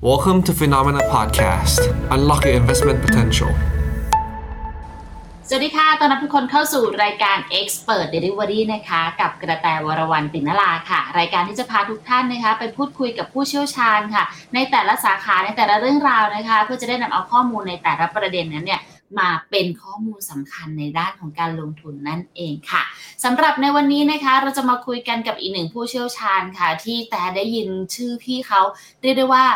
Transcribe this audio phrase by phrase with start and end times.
[0.00, 1.80] Welcome to Phenomena Podcast.
[2.14, 3.50] Unlock your investment potential.
[5.48, 14.24] สวัสดีค่ะ ตอนรับทุกคนเข้าสู่รายการ Expert Delivery นะคะ กับกระแตวรวรรณปินนลาค่ะ รายการที่จะพาทุกท่านนะคะ ไปพูดคุยกับผู้เชี่ยวชาญค่ะ
[14.54, 18.80] ในแต่ละสาขาในแต่ละเรื่องราวนะคะ เพื่อจะได้นำเอาข้อมูลในแต่ละประเด็นนั้นเนี่ย
[19.18, 22.82] มาเป็นข้อมูลสำคัญในด้านของการลงทุนนั่นเองค่ะ
[23.24, 28.60] สำหรับในวันนี้นะคะ เราจะมาคุยกันกับอีกหนึ่งผู้เชี่ยวชาญค่ะ ที่แต่ได้ยินชื่อพี่เขา
[29.02, 29.46] เรียกได้ว่า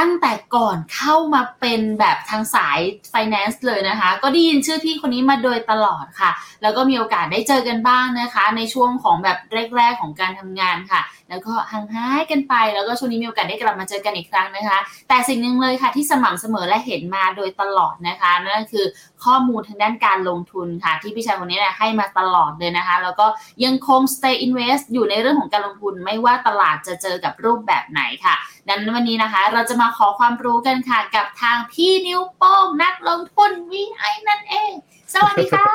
[0.00, 2.78] ตั้งแต่ก่อนเข้ามาเป็นแบบทางสาย
[3.12, 6.30] finance เลยนะคะ ก็ได้ยินชื่อพี่คนนี้มาโดยตลอดค่ะ
[6.62, 9.38] แล้วก็มีโอกาสได้เจอกันบ้างนะคะ ในช่วงของแบบ
[9.76, 14.78] แรก ๆ ของการทำงานค่ะ แล้วก็ห่างหายกันไป แล้วก็ช่วงนี้มีโอกาสได้กลับมาเจอกันอีกครั้งนะคะ
[15.08, 18.86] แต่สิ่งหนึ่งเลยค่ะที่สม่ำเสมอและเห็นมาโดยตลอดนะคะนั่นก็คือ
[19.24, 23.26] ข้อมูลทางด้านการลงทุนค่ะ ที่พี่ชายคนนี้นี่ยให้มาตลอดเลยนะคะ แล้วก็
[23.64, 28.34] ยังคง stay invest อยู่ในเรื่องของการลงทุนไม่ว่าตลาดจะเจอกับรูปแบบไหนค่ะ
[28.70, 34.72] ดังนั้นวันนี้นะคะ เราจะมาขอความรู้กันค่ะ กับทางพี่นิ้วโป้งนักลงทุน VI นั่นเอง
[35.14, 35.66] สวัสดีค่ะ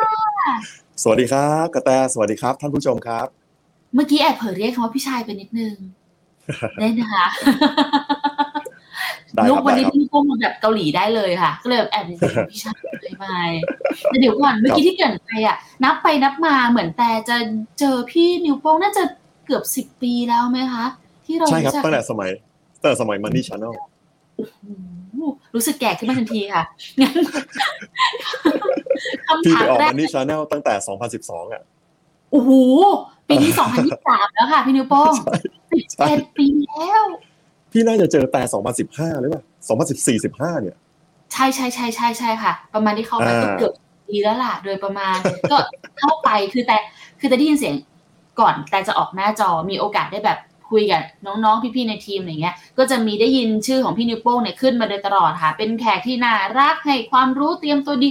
[1.02, 3.28] สวัสดีครับกระแตสวัสดีครับ ท่านผู้ชมครับ
[3.94, 5.76] เมื่อกี้แอบเผลอเรียกคำว่าพี่ชายไปนิดนึง
[6.80, 7.28] ได้นะคะ
[9.34, 13.26] ได้ครับลูกวันนี้ได้ครับพี่โป้งมาแบบเกาหลีได้เลยค่ะ ก็เลยแบบแอบนิดนึงพี่ชายไปไป
[14.08, 17.38] แต่เดี๋ยวก่อนเมื่อกี้ที่เกรินไปอะ นับไปนับมาเหมือนแต่จะ
[17.80, 19.04] เจอพี่นิ้วโป้งน่าจะ
[19.46, 20.86] เกือบสิบปีแล้วไหมคะ
[21.26, 22.55] ที่เราใช่ครับจักตั้งแต่สมัยตั้ง
[22.86, 23.74] แต่สมัยมันนี่ชาแนล
[24.38, 25.20] โอ้โห
[25.56, 26.64] รู้สึกแก่ขึ้นมาทันทีค่ะ
[27.02, 27.14] งั้น
[29.28, 30.74] คำพี่ถามไปออกแรกมันนี่ชาแนลตั้งแต่
[31.14, 31.64] 2012 อะ
[32.32, 32.52] โอ้โห
[33.28, 33.52] ปีนี้
[33.94, 35.14] 2023 แล้วค่ะ พี่นิ้วโป้ง
[35.72, 37.04] สิบใช่เอ็ดปีแล้ว
[37.72, 38.42] พี่น่าจะเจอแต่
[38.82, 39.44] 2015 หรือเปล่า
[39.78, 40.78] 2014 15 เนี่ย
[41.34, 43.74] ใช่ใช่ใช่ใช่ใช่ค่ะ ประมาณที่เข้าไปอ่าก็เกือบ
[44.08, 45.18] ปีแล้วล่ะ โดยประมาณ
[45.52, 45.58] ก็
[46.00, 46.78] เข้าไปคือแต่
[47.20, 47.76] คือแต่ได้ยินเสียง
[48.40, 50.40] ก่อนแต่จะออกหน้าจอมีโอกาสได้แบบ
[50.76, 58.10] คุยกับน้องๆ พี่ๆ ในทีมอะไรเงี้ย ก็จะมีได้ยินชื่อของพี่นิวโป้งเนี่ยขึ้นมาโดยตลอดค่ะ เป็นแขกที่น่ารักให้ความรู้เตรียมตัวดี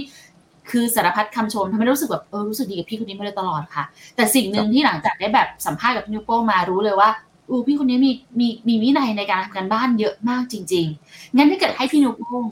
[0.71, 3.83] คือสารพัดคำชมทำให้รู้สึกแบบเออรู้สึกดีกับพี่คนนี้มาโดยตลอดค่ะ
[4.15, 7.09] แต่สิ่งหนึ่งที่หลังจากได้แบบสัมภาษณ์กับพี่นิวโป้งมารู้เลยว่า
[7.49, 12.43] อูพี่คนนี้มีมีมีวินัยในการทำการบ้านเยอะมากจริง ๆ งั้นถ้าเกิดให้พี่นิวโป้ง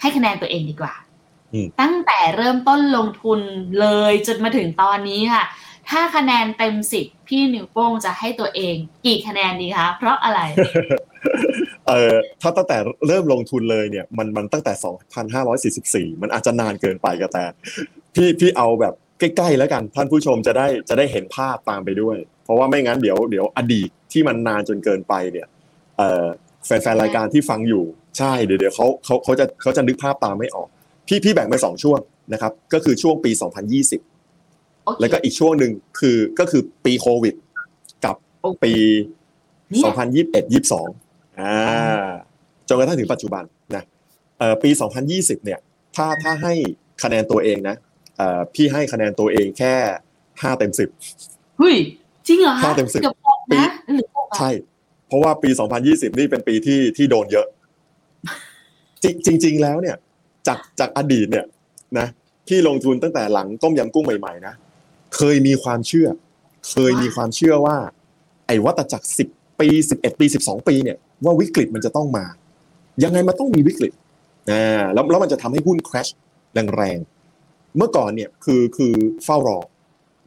[0.00, 0.94] ให้คะแนนตัวเองดีกว่า
[1.52, 3.40] อืมตั้งแต่เริ่มต้นลงทุน
[3.80, 5.44] เลยจนมาถึงตอนนี้ค่ะ
[5.90, 10.40] ถ้าคะแนนเต็มสิบพี่นิวโป้งจะให้ตัวเองกี่คะแนนดีคะ เพราะอะไร
[11.88, 14.72] เออถ้าตั้งแต่เริ่มลงทุนเลยเนี่ย มันมันตั้งแต่
[16.12, 17.44] 2,544 มันอาจจะนานเกินไปกระแต่
[18.14, 25.46] พี่พี่เอาแบบใกล้ๆแล้วกัน ท่านผู้ชมจะได้จะได้เห็นภาพตามไปด้วย เพราะว่าไม่งั้นเดี๋ยวเดี๋ยวอดีตที่มันนานจนเกินไปเนี่ย
[25.98, 26.26] เออ
[26.66, 27.84] แฟนๆรายการที่ฟังอยู่
[28.18, 30.68] ใช่เดี๋ยวเดี๋ยวเขาเขาเขาจะเขาจะนึกภาพตามไม่ออก
[31.08, 32.00] พี่พี่แบ่งเป็นสองช่วง
[32.32, 33.30] นะครับ ก็คือช่วงปี
[33.76, 34.09] 2020
[35.00, 37.34] แล้วก็อีกช่วงหนึ่งคือก็คือปีโควิด
[38.04, 38.72] กับโอ้ปี
[39.70, 39.92] เนี่ย
[40.52, 42.08] 2021 22อ่า
[42.68, 43.44] จนกระทั่งถึงปัจจุบัน
[43.76, 43.84] นะ
[44.38, 44.70] เอ่อปี
[45.08, 45.58] 2020เนี่ย
[45.96, 46.54] ถ้าถ้าให้
[47.02, 47.76] คะแนนตัวเองนะ
[48.16, 49.74] เอ่อพี่ให้คะแนนตัวเองแค่
[50.18, 50.72] 5เต็ม
[51.14, 51.76] 10เฮ้ย
[52.26, 54.50] จริงเหรอคะห้าเต็มสิบเกือบหกนะหรือหกอะใช่
[55.08, 55.50] เพราะว่าปี
[55.84, 57.46] 2020นี่เป็นปีที่ที่โดนเยอะ
[59.02, 59.96] จริงจริงๆแล้วเนี่ย
[60.46, 61.46] จากจากอดีตเนี่ย
[61.98, 62.06] นะ
[62.48, 64.54] ที่ลงทุนตั้งแต่หลังต้มยำกุ้งใหม่ๆนะ
[65.16, 66.08] เคยมีความเชื่อ
[66.70, 67.76] เคยมีความเชื่อว่า
[68.46, 69.28] ไอ้วัตจักรสิบ
[69.60, 72.24] ปีสิบเอ็ดปีสิบสองปีเนี่ยว่าวิกฤตมันจะต้องมา
[73.02, 73.92] ยังไงมันต้องมีวิกฤต
[74.50, 76.10] อ่าแล้วแล้วมันจะทำให้หุ้น crash
[76.76, 78.92] แรงๆ เมื่อก่อนเนี่ยคือคือ
[79.24, 79.58] เฝ้ารอ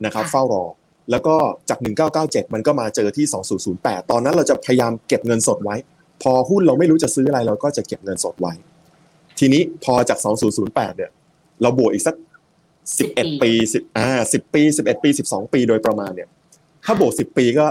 [0.05, 0.63] นะครับเฝ้ารอ
[1.11, 1.35] แล้วก็
[1.69, 1.79] จาก
[2.15, 3.25] 1997 มันก็มาเจอที่
[3.69, 5.75] 2008 ตอนนั้นเราจะพยายามเก็บเงินสดไว้
[6.23, 8.53] พอหุ้นเราไม่รู้จะซื้ออะไรเราก็จะเก็บเงินสดไว้
[9.39, 10.19] ทีนี้พอจาก
[10.57, 11.11] 2008 เนี่ย
[11.61, 12.15] เราบวกอีกสัก
[12.91, 16.29] 11ปี10อ่า10ปี11ปี12ปีโดยประมาณเนี่ย
[16.85, 17.65] ถ้าบวก10ปีก็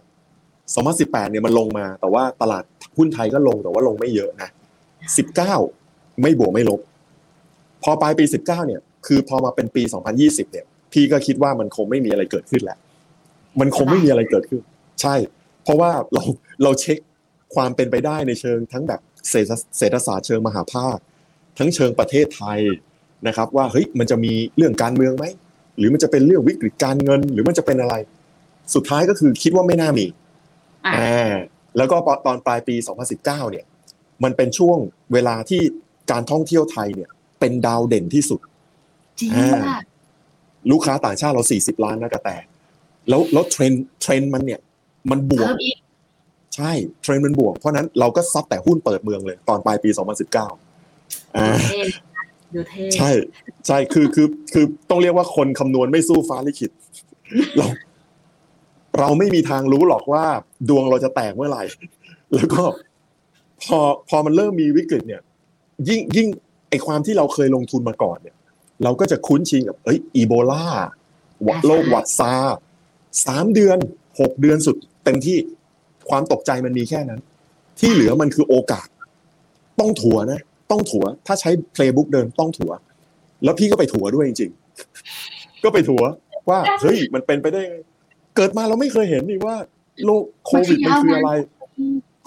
[0.76, 2.64] 2018เนี่ยมันลงมา แต่ว่าตลาด
[2.96, 4.48] หุ้นไทยก็ลงแต่ว่าลงไม่เยอะนะ
[5.34, 6.80] 19ไม่บวกไม่ลบ
[7.82, 9.82] พอปลายปี19เนี่ย คือพอมาเป็นปี
[10.16, 12.78] 2020เนี่ย พี่ก็คิดว่ามันคงไม่มีอะไรเกิดขึ้นแล้ว
[13.60, 14.62] มันคงไม่มีอะไรเกิดขึ้น
[15.02, 15.14] ใช่
[15.64, 16.22] เพราะว่าเรา
[16.62, 16.98] เราเช็ค
[17.54, 19.00] ความเป็นไปได้ในเชิงทั้งแบบ
[19.30, 20.98] เศรษฐเศรษฐศาสตร์เชิงมหาภาค
[21.58, 22.60] ทั้งเชิงประเทศไทย
[23.26, 25.24] นะครับว่าเฮ้ยมันจะมีเรื่องการเมืองไหม
[25.78, 27.94] หรือมันจะเป็นเรื่องวิกฤตการเงิน หรือมันจะเป็นอะไร
[28.74, 30.06] สุดท้ายก็คือคิดว่าไม่น่ามี
[30.86, 31.32] อะอ่า
[31.76, 31.96] แล้วก็
[32.26, 33.64] ตอนปลายปี 2019 เนี่ย
[34.24, 34.78] มันเป็นช่วง
[35.12, 35.60] เวลาที่
[36.10, 38.40] การท่องเที่ยวไทยเนี่ย เป็นดาวเด่นที่สุด
[39.20, 39.80] จริงอ่าค่ะ
[40.70, 42.30] ลูกค้าต่างชาติเรา 40 ล้านนะกระแต
[43.08, 44.60] แล้วแล้วเทรนด์เทรนด์มันเนี่ย
[45.10, 45.76] มันบวกเพิ่มอีก
[46.56, 49.90] ใช่เทรนด์มันบวก เพราะนั้นเราก็ซัดแต่หุ้นเปิดเมืองเลย ตอนปลายปี
[50.62, 51.56] 2019อ่า
[52.54, 53.10] ดูเท่เลยนะดูเท่ใช่
[53.66, 56.70] ใช่คือคือคือต้องเรียกว่าคนคำนวณไม่สู้ฟ้าลิขิต
[57.56, 57.66] เรา
[58.98, 60.24] เราไม่มีทางรู้หรอกว่า
[60.68, 61.62] ดวงเราจะแตกเมื่อไหร่
[62.34, 62.62] แล้วก็
[63.62, 65.22] พอพอมันเริ่มมีวิกฤตเนี่ย
[65.88, 66.28] ยิ่งยิ่ง
[66.70, 68.36] ไอความที่เราเคยลงทุนมาก่อนเนี่ย
[68.82, 70.64] เราก็จะคุ้นชินกับเอ้ยอีโบลา
[71.66, 72.32] โรคหวัดซา
[73.26, 73.78] สามเดือน
[74.20, 75.36] หกเดือนสุดเต็มที่
[76.10, 77.20] ความตกใจมันมีแค่นั้น
[77.78, 78.88] ที่เหลือมันคือโอกาส
[79.80, 82.72] ต้องถัวนะ ต้องถัว ถ้าใช้เพลย์บุ๊กเดินต้องถัว
[83.44, 84.50] แล้วพี่ก็ไปถัวด้วยจริง
[85.06, 86.02] ๆ ก็ไปถัว
[86.48, 87.76] ว่าเฮ้ยมันเป็นไปได้ไง
[88.36, 89.56] เกิดมาเราไม่เคยเห็นนี่ว่า
[90.04, 91.32] โรคโควิดมันคืออะไร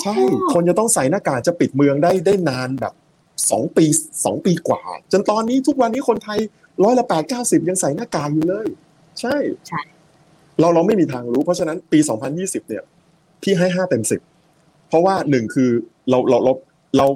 [0.01, 0.15] ใช่
[0.53, 2.93] คนจะต้องใส่หน้ากากจะปิดเมืองได้ได้นานแบบ
[3.51, 3.85] สองปี
[4.25, 4.81] สองปีกว่า
[5.11, 6.39] จนตอนนี้ทุกวันนี้คนไทย
[6.83, 8.67] ร้อยละแปดเก้าสิบยังใส่หน้ากากอยู่เลย
[9.19, 9.35] ใช่
[9.67, 9.81] ใช่
[10.59, 11.99] เราเราไม่มีทางรู้ เพราะฉะนั้นปี
[12.33, 12.83] 2020 เนี่ย
[13.43, 14.21] พี่ให้ห้าเต็มสิบ
[14.87, 15.69] เพราะว่าหนึ่งคือ
[16.09, 16.53] เราเราเรา
[16.97, 17.07] เรา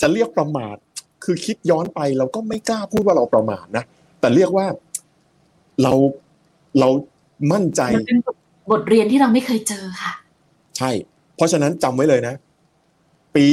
[0.00, 0.76] จะเรียกประมาท
[1.24, 3.84] คือคิดย้อนไปเราก็ไม่กล้าพูดว่าเราประมาทนะ
[4.20, 4.66] แต่เรียกว่า
[5.82, 5.92] เรา
[6.80, 6.88] เรา
[7.52, 8.18] มั่นใจมันเป็น
[8.70, 10.12] บทเรียนที่เราไม่เคยเจอค่ะ
[10.78, 10.90] ใช่
[11.36, 12.34] เพราะฉะนั้นจำไว้เลยนะ
[13.36, 13.46] ปี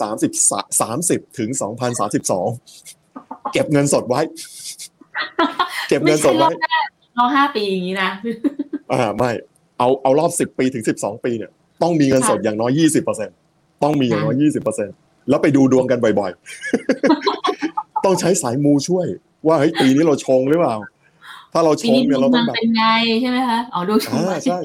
[0.00, 1.50] 2030 30 ถึง
[2.70, 4.20] 2032 เก็บเงินสดไว้
[5.88, 6.80] เก็บเงินสดไว้ไม่ใช่
[7.18, 8.10] รอห้าปีอย่างนี้นะ
[8.92, 9.30] อ่าไม่
[9.78, 11.50] เอาเอารอบ10ปีถึง12ปีเนี่ย
[11.82, 12.80] ต้องมีเงินสดอย่างน้อย
[13.30, 19.06] 20%ต้องมีอย่างน้อย20% แล้วไปดูดวงกันบ่อยๆ ต้องใช้สายมูช่วย
[19.46, 20.76] ว่าเฮ้ยปีนี้เราชงหรือเปล่า
[21.52, 22.84] ถ้าเราชปีงนี้เนี่ยดเราวงต้มัองนแบบเป็นไง
[23.20, 24.60] ใช่ไหมคะอ๋อดูชมอ่าใช่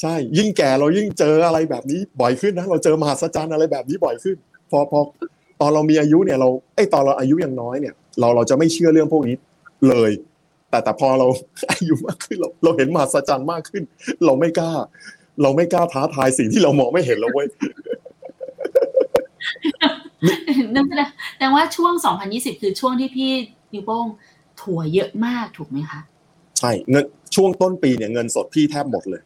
[0.00, 4.36] ใช่ ยิ่งแก่เรายิ่งเจออะไรแบบนี้บ่อยขึ้นนะเราเจอมหัศจรรย์อะไรแบบนี้บ่อยขึ้น
[4.70, 4.98] พอพอ
[5.60, 9.36] ตอนเรามีอายุเนี่ยเราไอยตอนเราอายุยังน้อยเนี่ย เราเราจะไม่เชื่อเรื่องพวกนี้
[9.88, 10.10] เลย
[10.70, 11.26] แต่แต่พอเรา
[11.72, 13.82] อายุมากขึ้นเราเราเห็นมหัศจรรย์มากขึ้น
[14.24, 14.72] เราไม่กล้า
[15.42, 17.48] เราไม่กล้าท้าทายสิ่งที่เรามองไม่เห็นแล้วเว้ย
[20.74, 21.92] นั่นแสดงแสดงว่าช่วง
[22.28, 23.30] 2020 คือช่วงที่พี่
[23.72, 24.06] นิวโป้ง
[24.60, 26.00] ถั่วเยอะมากถูกไหมคะ
[26.58, 27.04] ใช่เงิน
[27.34, 29.22] ช่วงต้นปีเนี่ยเงินสดพี่แทบหมดเลย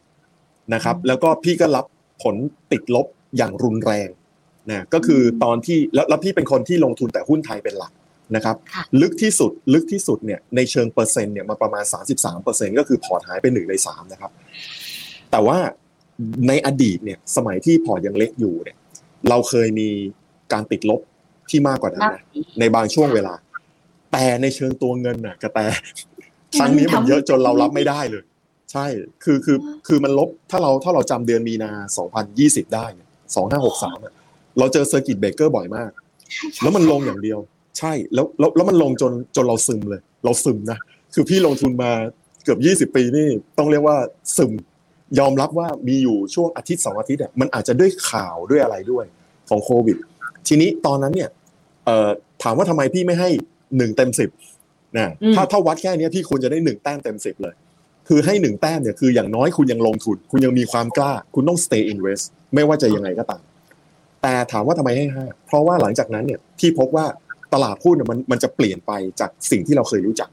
[0.73, 1.85] นะครับ แล้วก็พี่ก็รับ
[2.23, 2.35] ผล
[2.71, 3.07] ติดลบ
[3.37, 4.09] อย่างรุนแรง
[4.69, 7.93] นะก็คือตอนที่แล้วแล้วพี่เป็นคนที่ลงทุนแต่หุ้นไทยเป็นหลัก
[8.35, 11.83] นะครับค่ะลึกที่สุดลึกที่สุดเนี่ยในเชิงเปอร์เซ็นต์เนี่ยมาประมาณ
[12.13, 14.31] 33เปอร์เซ็นก็คือพอร์ตหายไปหนึ่งในสามนะครับ
[15.31, 15.57] แต่ว่า
[16.47, 18.77] ในอดีตเนี่ยสมัยที่พอร์ตยังเล็กอยู่เนี่ย
[19.29, 19.89] เราเคยมี
[20.53, 21.01] การติดลบ
[21.49, 22.23] ที่มากกว่านั้นมากนะ
[22.59, 23.33] ในบางช่วงเวลา
[24.11, 25.59] แต่ในเชิงตัวเงินน่ะกระแต
[26.57, 28.23] ครั้งนี้มันเยอะจนเรารับไม่ได้เลย
[28.71, 28.85] ใช่
[29.23, 29.57] คือคือ
[29.87, 31.71] คือมันลบถ้าเราถ้าเราจำเดือนมีนา
[32.23, 33.07] 2020 ได้เนี่ย
[33.57, 34.13] 2563อะ
[34.59, 35.91] เราเจอ circuit breaker บ่อยมาก
[36.61, 37.39] แล้วมันลงอย่างเดียว
[37.79, 40.79] ใช่แล้วแล้วแล้วมันลงจนจนเราซึมเลย เราซึมนะ
[41.13, 41.91] คือพี่ลงทุนมา
[42.43, 43.27] เกือบ 20 ปีนี่
[43.57, 43.97] ต้องเรียกว่า
[44.37, 44.51] ซึม
[45.19, 49.05] ยอมรับว่ามีอยู่ช่วงอาทิตย์สองอาทิตย์เนี่ยมันอาจจะด้วยข่าวด้วยอะไรด้วย
[49.49, 49.97] ของโควิด
[50.47, 51.29] ทีนี้ตอนนั้นเนี่ย
[51.85, 52.09] เอ่อ
[52.43, 53.29] ถามว่าทำไมพี่ไม่ให้
[53.77, 54.29] หนึ่งเต็มสิบ
[54.97, 57.55] นะอืมถ้าถ้าวัดแค่เนี้ยพี่ควรจะได้หนึ่งแต้มเต็มสิบเลย
[58.07, 63.41] คือให้หนึ่งแต้มเนี่ยคืออย่างน้อยคุณยังลงทุน คุณยังมีความกล้า คุณต้อง stay invest ไม่ว่าจะยังไงก็ตาม
[64.21, 67.05] แต่ถามว่าทำไมให้ห้าเพราะว่าหลังจากนั้นเนี่ยพี่พบว่า
[67.53, 70.29] ตลาดหุ้นเนี่ยมันมันจะเปลี่ยนไปจากสิ่งที่เราเคยรู้จัก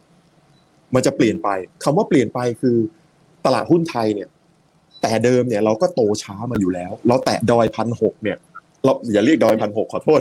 [0.95, 1.49] มันจะเปลี่ยนไป
[1.85, 2.77] คำว่าเปลี่ยนไปคือ
[3.47, 4.29] ตลาดหุ้นไทยเนี่ย
[5.03, 8.39] แต่เดิมเนี่ยเราก็โตช้ามาอยู่แล้ว เราแตะดอยพันหกเนี่ย
[8.85, 10.21] เราอย่าเรียกดอยพันหกขอโทษ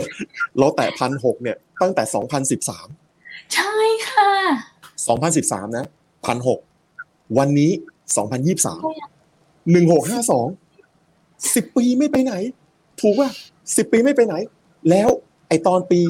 [0.58, 2.86] เราแตะพันหกเนี่ยตั้งแต่สองพันสิบสาม
[3.54, 3.74] ใช่
[4.08, 4.30] ค่ะ
[5.06, 5.86] สองพันสิบสามนะ
[6.26, 6.60] พันหก
[7.38, 7.70] วันนี้
[8.16, 8.82] สองพันยี่สาม
[9.72, 10.46] หนึ่งหกห้าสอง
[11.54, 12.34] สิบปีไม่ไปไหน
[13.00, 13.30] ถูกป่ะ
[13.76, 14.34] สิบปีไม่ไปไหน
[14.90, 15.08] แล้ว
[15.48, 16.00] ไอตอนปี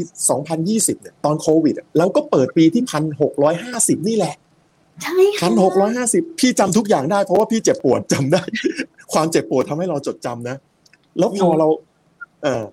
[0.46, 4.34] 2020 เนี่ยตอนโควิดอะเราก็เปิดปีที่พันหกร้อยห้าสิบนี่แหละ
[5.02, 8.42] ใช่ค่ะพันหกร้อยห้าสิบพี่จำทุกอย่างได้เพราะว่าพี่เจ็บปวดจำได้
[9.12, 10.56] ความเจ็บปวดทำให้เราจดจำนะ
[11.18, 11.68] แล้วพอเรา
[12.42, 12.64] เออ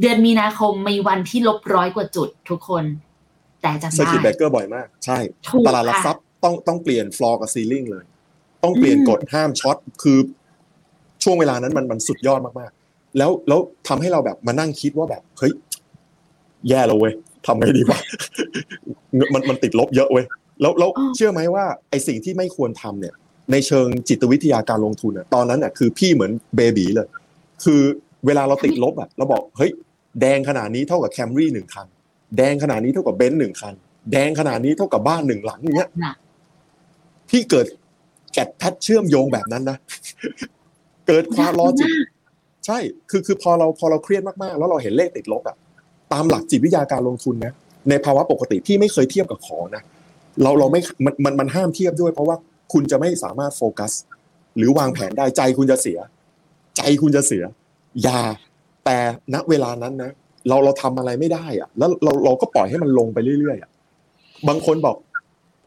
[0.00, 2.84] เดือนมีนาคมมีวันที่ลบร้อยกว่าจุดทุกคน
[3.62, 8.04] แต่จำได้ circuit breaker บ่อยมาก ใช่ถูกตลาดหลักค่ะทรัพย์ต้องต้องเปลี่ยนฟลอร์กับ ceiling เลย
[8.62, 10.18] ต้องเปลี่ยนอืมกฎห้าม short คือ
[11.22, 15.52] ช่วงเวลานั้นมันมันสุดยอดมากๆ แล้วแล้วทำให้เราแบบมานั่งคิดว่าแบบเฮ้ย
[16.68, 17.12] แย่แล้วเว้ย
[17.46, 17.98] ทำไงดีวะ
[19.34, 20.24] มันมันติดลบเยอะเว้ย
[20.60, 23.14] แล้วแล้วเชื่อไหมว่าไอสิ่งที่ไม่ควรทำเนี่ย
[23.52, 27.08] ในเชิงจิตวิทยาการลงทุนอะตอนนั้นอะคือพี่เหมือน baby เลย
[27.64, 27.82] คือ
[28.26, 29.70] เวลาเราติดลบอะเราบอกเฮ้ย
[30.20, 31.86] แดงขนาดนี้เท่ากับแคมรี่หนึ่งคัน
[32.36, 33.74] แดงขนาดนี้เท่ากับเบนซ์หนึ่งคัน
[34.12, 36.16] แดงขนาดนี้เท่ากับบ้านหนึ่งหลังอย่างเงี้ยหนัก
[37.30, 37.66] พี่เกิด
[38.32, 39.78] แกดแพทเชื่อมโยงแบบนั้นนะ
[41.06, 41.88] เกิดความ logic
[42.66, 42.78] ใช่
[43.10, 45.56] คือคือพอเราพอเราเครียดมากๆ แล้วเราเห็นเลขติดลบอะ
[46.12, 47.52] ตามหลักจิตวิทยาการลงทุนนะ
[47.88, 49.82] ในภาวะปกติพี่ไม่เคยเทียบกับของนะ
[50.42, 52.36] เราเราไม่มันมันมันห้ามเทียบด้วย เพราะว่า
[52.72, 53.92] คุณจะไม่สามารถโฟกัส
[54.56, 55.98] หรือวางแผนได้ใจคุณจะเสีย
[56.76, 57.61] ใจคุณจะเสียอ
[58.06, 58.20] ย่า
[58.84, 58.96] แต่
[59.34, 60.10] ณเวลานั้นนะ
[60.48, 63.70] เราเราทำอะไรไม่ได้อะแล้วเราเราก็ปล่อยให้มันลงไปเรื่อยๆอะ
[64.48, 64.96] บางคนบอก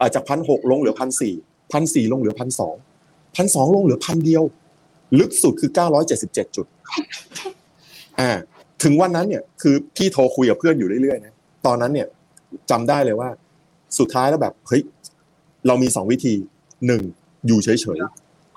[0.00, 1.34] อาจจะพันหกลงเหลือพันสี่
[1.72, 2.74] พันสี่ลงเหลือพันสอง
[3.36, 4.44] พันสองลงเหลือพันเดียว
[5.18, 6.66] ลึกสุดคือเก้าร้อยเจ็ดสิบเจ็ดจุด
[8.20, 8.30] อ่า
[8.82, 11.34] ถึงวันนั้นเนี่ย คือพี่โทรคุยกับเพื่อนอยู่เรื่อยๆนะ
[11.66, 12.08] ตอนนั้นเนี่ย
[12.70, 13.28] จำได้เลยว่า
[13.98, 14.82] สุดท้ายแล้วแบบเฮ้ย
[15.66, 16.34] เรามีสองวิธี
[16.86, 17.02] หนึ่ง
[17.46, 17.98] อยู่เฉย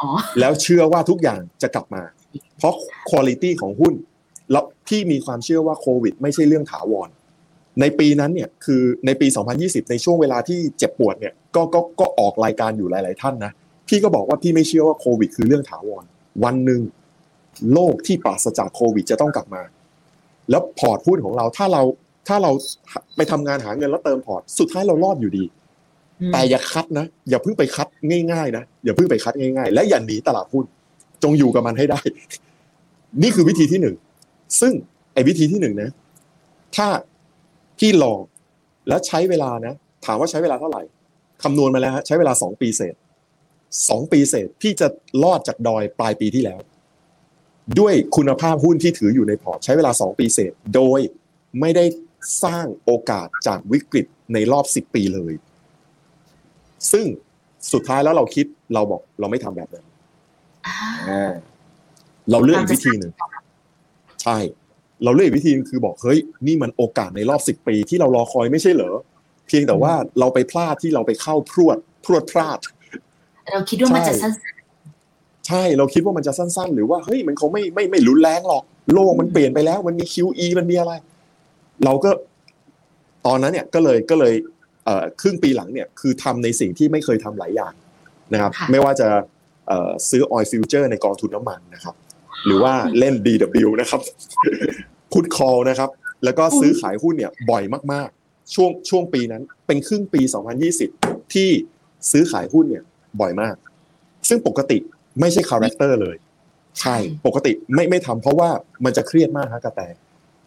[0.01, 2.03] อ๋อๆแล้วเชื่อว่าทุกอย่างจะกลับมา
[2.57, 2.74] เพราะ
[3.09, 3.93] คุณ i t y ของหุ้น
[4.51, 7.09] แล้วพี่มีความเชื่อว่าโควิด ไม่ใช่เรื่องถาวร
[7.81, 9.27] ในปีนั้นเนี่ยคือในปี
[9.59, 13.51] 2020 ในช่วงเวลาที่เจ็บปวดเนี่ยก็ก็ก็ออกรายการอยู่หลาย ๆ ท่านนะ
[13.88, 16.03] พี่ก็บอกว่าพี่ไม่เชื่อว่าโควิด คือเรื่องถาวร
[16.43, 16.81] วันหนึ่ง
[17.74, 19.62] โลกที่ปราศจากโควิดจะต้องกลับมา
[20.50, 21.81] แล้วพอร์ตหุ้นของเราถ้าเรา
[22.27, 22.51] ถ้าเรา
[23.15, 25.43] ไปทำงานหาเงินแล้วเติมพอร์ตสุดท้ายเรารอดอยู่ดี
[26.33, 27.88] แต่อย่า cut นะ อย่าเพิ่งไป cut
[28.31, 30.65] ง่าย ๆ นะอย่าเพิ่งไป cut ง่าย ๆ และอย่าหนีตลาดหุ้น
[31.23, 32.01] จงอยู่กับมันให้ได้
[33.21, 33.95] นี่คือวิธีที่หนึ่ง
[34.61, 34.73] ซึ่ง
[35.13, 35.89] ไอ้วิธีที่หนึ่งนะ
[36.75, 36.88] ถ้า
[37.79, 38.19] พี่ลอง
[38.88, 39.73] แล้วใช้เวลานะ
[40.05, 40.81] ถามว่าใช้เวลาเท่าไหร่
[41.43, 42.95] คำนวณมาแล้วฮะใช้เวลาสองปีเศษ
[43.89, 44.88] สองปีเศษพี่จะ
[45.23, 46.59] รอดจากดอยปลายปีที่แล้ว
[47.79, 50.99] ด้วยคุณภาพหุ้นที่ถืออยู่ในพอร์ตใช้เวลาสองปีเศษ โดย
[51.59, 51.85] ไม่ได้
[52.43, 55.33] สร้างโอกาสจากวิกฤตในรอบสิบปีเลย
[56.91, 57.05] ซึ่ง
[57.73, 59.85] สุดท้ายแล้วเราคิดเราบอกเราไม่ทำแบบนั้น
[62.31, 63.11] เราเลือกอีกวิธีหนึ่ง
[64.23, 64.37] ใช่
[65.03, 68.91] เราเลือกอีกวิธีหนึงคือบอกเฮ้ยนี่มันโอกาสในรอบสิบปีที่เรารอคอยไม่ใช่เหรอ
[69.47, 72.59] เพียงแต่ว่าเราไปพลาดที่เราไปเข้าพรวดพรวดพลาด
[73.53, 74.31] เราคิดว่ามันจะสั้น
[75.47, 78.63] ใช่เราคิดว่ามันจะสั้น ๆ หรือว่าเฮ้ยมันคงไม่ไม่ไม่รุนแรงหรอก
[78.93, 80.93] โลกมันเปลี่ยนไปแล้วมันมี QE มันมีอะไร
[81.85, 82.09] เราก็
[83.25, 84.33] ตอนนั้นเนี่ยก็เลยก็เลย
[84.85, 87.73] เอ่อครึ่งปีหลังเนี่ยคือทำในสิ่งที่ไม่เคยทำหลายอย่าง
[88.33, 89.07] นะครับ ไม่ว่าจะ
[90.09, 91.95] ซื้อ oil future ในกองทุนน้ำมันนะครับ
[92.45, 94.01] หรือว่าเล่น DW นะครับ
[95.11, 95.89] พุทคอลนะครับ
[96.23, 100.21] แล้วก็ซื้อขายหุ้นเนี่ยบ่อยมากๆ ช่วงช่วงปีนั้น เป็นครึ่งปี
[100.77, 101.49] 2020 ที่
[102.11, 102.83] ซื้อขายหุ้นเนี่ย
[103.21, 103.55] บ่อยมาก
[104.29, 104.77] ซึ่งปกติ
[105.19, 106.15] ไม่ใช่ character เลย
[106.81, 106.95] ใช่
[107.25, 108.49] ปกติไม่ไม่ทำเพราะว่า
[108.85, 109.81] มันจะเครียดมากฮะกระแต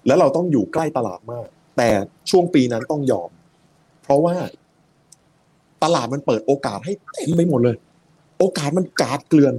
[0.06, 1.88] แล้วเราต้องอยู่ใกล้ตลาดมาก แต่
[2.30, 3.30] ช่วงปีนั้นต้องยอม
[4.02, 4.34] เพราะว่า
[5.84, 7.76] ตลาดมันเปิดโอกาสให้เต็มไปหมดเลย
[8.38, 9.54] โอกาสมันกลาดเกลื่อน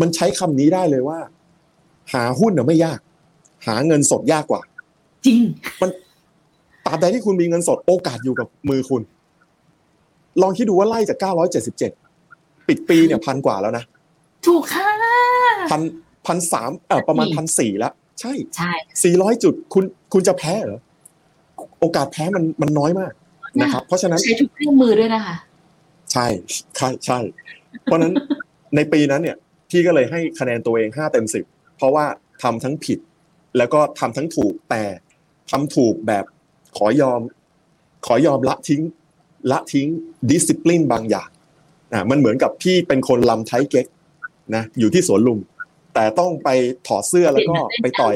[0.00, 1.18] มันใช้คำนี้ได้เลยว่า
[2.12, 3.00] หาหุ้นน่ะไม่ยาก
[3.66, 5.40] หาเงินสดยากกว่าๆจริง
[6.86, 9.02] ตราบใดที่คุณมีเงินสด โอกาสอยู่กับมือคุณ
[10.42, 11.18] ลองคิดดูว่าไล่จาก
[11.92, 13.84] 977 ปิดปีเนี่ยพันกว่าแล้วนะ
[14.46, 14.88] ถูกค่ะ
[15.70, 15.82] พัน
[16.26, 18.72] พันสามเออประมาณนี่พันสี่แล้ว ใช่ใช่
[19.04, 20.80] สี่ร้อยจุดคุณคุณจะแพ้เหรอ
[21.80, 23.12] โอกาสแพ้มันมันน้อยมาก
[23.60, 25.36] นะครับ เพราะฉะนั้นใช้ทุกเครื่องมือด้วยนะคะ
[26.12, 26.26] ใช่
[26.76, 27.18] ใช่ใช่
[27.84, 28.12] เพราะฉะนั้น
[28.76, 29.36] ในปีนั้นเนี่ย
[29.70, 31.44] พี่ก็เลยให้คะแนนตัวเองห้าเต็มสิบ
[31.76, 32.06] เพราะว่า
[32.42, 32.98] ทำทั้งผิด
[33.58, 34.84] แล้วก็ทำทั้งถูกแต่
[35.50, 36.24] ทำถูกแบบ
[36.76, 37.20] ขอยอม
[38.06, 38.82] ขอยอมละทิ้ง
[39.52, 39.88] ละทิ้ง
[40.28, 41.28] ดิสซิ p ลินบางอย่าง
[41.92, 43.86] อ่ามันเหมือนกับพี่เป็นคนลำไทยเก๊ก
[44.54, 45.38] นะอยู่ที่สวนลุม
[45.94, 46.48] แต่ต้องไป
[46.86, 48.14] ถอดเสื้อแล้วก็ไปต่อย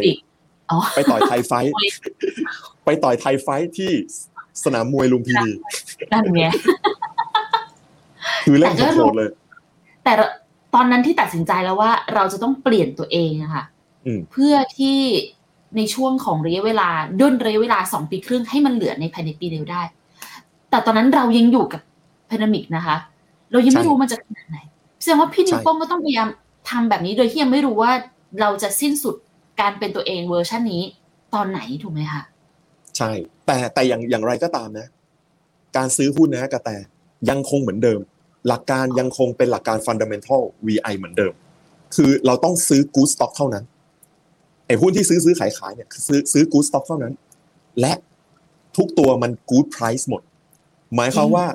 [0.71, 1.73] อ๋อไปต่อยไทยไฟท์
[2.85, 3.91] ไปต่อยไทยไฟท์ที่
[4.65, 5.51] สนามมวยลุมพินี
[6.13, 6.45] นั่นไง
[8.45, 9.29] คือเล่นแต่ก็โหดๆเลย
[10.07, 10.15] แต่
[10.75, 13.65] ตอนนั้นที่ตัดสินใจแล้วว่าเราจะต้องเปลี่ยนตัวเองอะค่ะ
[14.07, 14.99] อืมเพื่อที่
[15.77, 16.89] ในช่วงของระยะเวลา
[17.21, 19.83] ด้นระยะเวลาสองปีครึ่งให้มันเหลือในภายในปีเดียวได้
[20.71, 21.81] แต่ตอนนั้นเรายังอยู่กับ
[22.31, 22.97] พนมิกนะคะ
[23.53, 24.59] เรายังไม่ใช่รู้มันจะขนาดไหน
[25.01, 26.29] แสดงว่าพี่นิวใช่โป้งก็ต้องพยายาม
[26.71, 27.93] ทำแบบนี้โดยที่ยังไม่รู้ว่า
[28.41, 29.17] เราจะสิ้นสุด
[29.61, 30.83] การเป็นตัวเองเวอร์ชันนี้
[31.35, 32.23] ตอนไหนถูกไหมคะ
[32.97, 33.11] ใช่
[33.47, 34.87] แต่แต่อย่างอย่างไรก็ตามนะ
[35.77, 36.71] การซื้อหุ้นนะกระแต
[37.31, 38.01] ยังคงเหมือนเดิม
[38.49, 41.33] หลักการยังคงเป็นหลักการ fundamental VI เหมือนเดิม
[41.95, 43.65] คือเราต้องซื้อ good stock เท่านั้น
[44.67, 47.13] ไอ้หุ้นที่ซื้อซื้อขายขายเนี่ยคือซื้อซื้อ good stock เท่านั้น
[47.81, 47.93] และ
[48.77, 50.23] ทุกตัวมัน good price หมด
[50.95, 51.47] หมายความว่า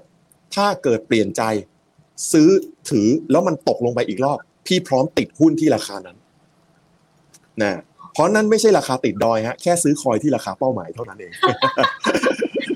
[0.55, 1.41] ถ้าเกิดเปลี่ยนใจ
[2.31, 2.49] ซื้อ
[2.89, 6.17] ถือแล้วมันตกลงไปอีกรอบ พี่พร้อมติดหุ้นที่ราคานั้น
[7.61, 7.79] นะ
[8.13, 11.31] เพราะนั้นไม่ใช่ราคาติดดอยฮะแค่ซื้อคอยที่ราคาเป้าหมายเท่านั้นเอง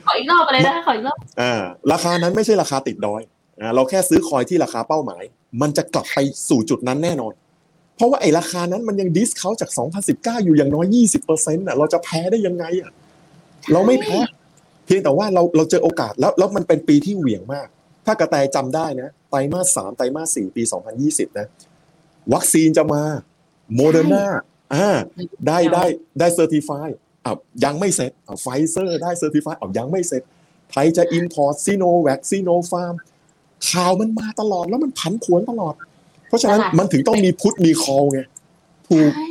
[0.05, 1.53] ขออีกรอบอะไรนะขออีกรอบอ่า
[1.91, 3.34] ราคานั้นไม่ใช่ราคาติดดอยอ่า
[3.75, 5.23] เราแค่ซื้อคอยที่ราคาเป้าหมาย
[5.61, 6.17] มันจะกลับไป
[6.49, 7.33] สู่จุดนั้นแน่นอน
[7.95, 9.69] เพราะว่าไอ้ราคานั้นมันยัง discount จาก
[10.07, 10.85] 2019 อยู่อย่างน้อย
[11.27, 12.91] 20%อะเราจะแพ้ได้ยังไงอะ
[13.71, 14.17] เราไม่แพ้
[14.85, 17.67] เพียงแต่ว่าเราเราเจอโอกาสแล้วแล้วมันเป็นปีที่เหวี่ยงมาก
[18.05, 20.63] ถ้ากระแตจำได้นะไตรมาสสามไตรมาสสี่ปี
[21.01, 21.47] 2020 นะ
[22.33, 23.03] วัคซีนจะมา
[23.75, 24.25] โมเดอร์นา
[24.73, 24.89] อ่า
[25.47, 25.85] ได้ได้
[26.19, 26.87] ได้ certify
[27.25, 30.23] อ้าวยังไม่เสร็จอ้าวไฟเซอร์ได้ certify อ้าวยังไม่เสร็จ
[30.71, 32.95] ไทยจะ import ซิโนแวคซิโนฟาร์ม
[33.69, 35.73] ข่าวมันมาตลอดแล้วมันผันผวนตลอด
[36.27, 38.19] เพราะฉะนั้นตลาดมันถึงต้องมี put มี call ไง
[38.87, 39.29] ถูกใช่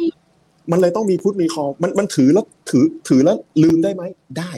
[0.70, 4.02] มันเลยต้องมี put มี call มันมันถือแล้วถือถือแล้วลืมได้ไหม
[4.38, 4.52] ได้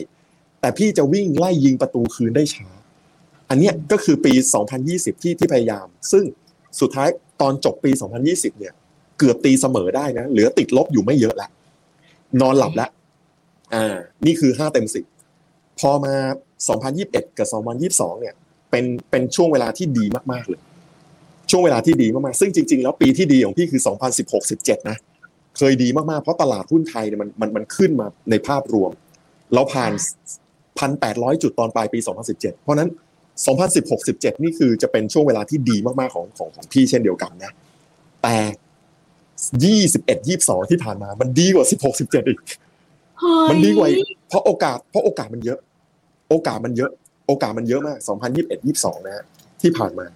[0.60, 2.68] แต่พี่จะวิ่งไล่ยิงประตูคืนได้ช้า
[3.50, 4.32] อันเนี้ยก็คือปี
[4.78, 6.24] 2020 ที่ที่พยายาม ซึ่ง
[6.80, 7.08] สุดท้าย
[7.40, 7.90] ตอนจบปี
[8.24, 8.74] 2020 เนี่ย
[9.18, 11.50] เกือบตีเสมอได้นะ เหลือติดลบอยู่ไม่เยอะแล้ว
[12.40, 12.90] นอนหลับแล้ว
[13.74, 13.96] อ่า
[14.26, 15.04] นี่คือห้าเต็มสิบ
[15.80, 16.14] พอมา
[16.76, 17.48] 2021 กับ
[17.84, 18.34] 2022 เนี่ย
[18.70, 20.60] เป็นเป็นช่วงเวลาที่ดีมากๆเลย
[21.50, 23.80] ช่วงเวลาที่ดีมากๆซึ่งจริง ๆ แล้วปีที่ดีของพี่คือ
[24.34, 24.96] 2016-17 นะ
[25.56, 28.90] เคยดีมากๆเพราะตลาดหุ้นไทยเนี่ยมันมันมันขึ้นมาในภาพรวม
[29.54, 29.92] เราผ่าน
[30.86, 31.98] 1,800 จุดตอนปลายปี
[32.30, 32.88] 2017 เพราะนั้น
[33.66, 37.52] 2016-17 นี่คือจะเป็นช่วงเวลาที่ดีมากๆของของของพี่เช่นเดียวกันนะ
[38.22, 38.36] แต่
[40.36, 42.40] 21-22ที่ผ่านมา มันดีกว่า16-17อีก
[43.18, 45.58] เฮ้ยมันดีกว่าอีกเพราะโอกาส เพราะโอกาสมันเยอะ
[46.30, 46.90] โอกาสมันเยอะ
[47.26, 47.98] โอกาสมันเยอะมาก
[48.36, 49.24] 2021 22 นะฮะ
[49.62, 50.06] ที่ผ่านมา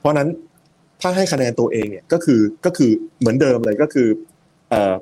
[0.00, 0.28] เพราะนั้น
[1.00, 4.08] ถ้าให้คะแนนตัวเองเนี่ยก็คือก็คือเหมือนเดิมเลยก็คือ
[4.70, 4.94] เอ่อ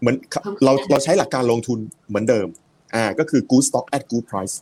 [0.00, 0.16] เหมือน
[0.64, 2.46] เราเราใช้หลักการลงทุนเหมือนเดิม
[2.94, 4.56] อ่าก็คือ good stock at good price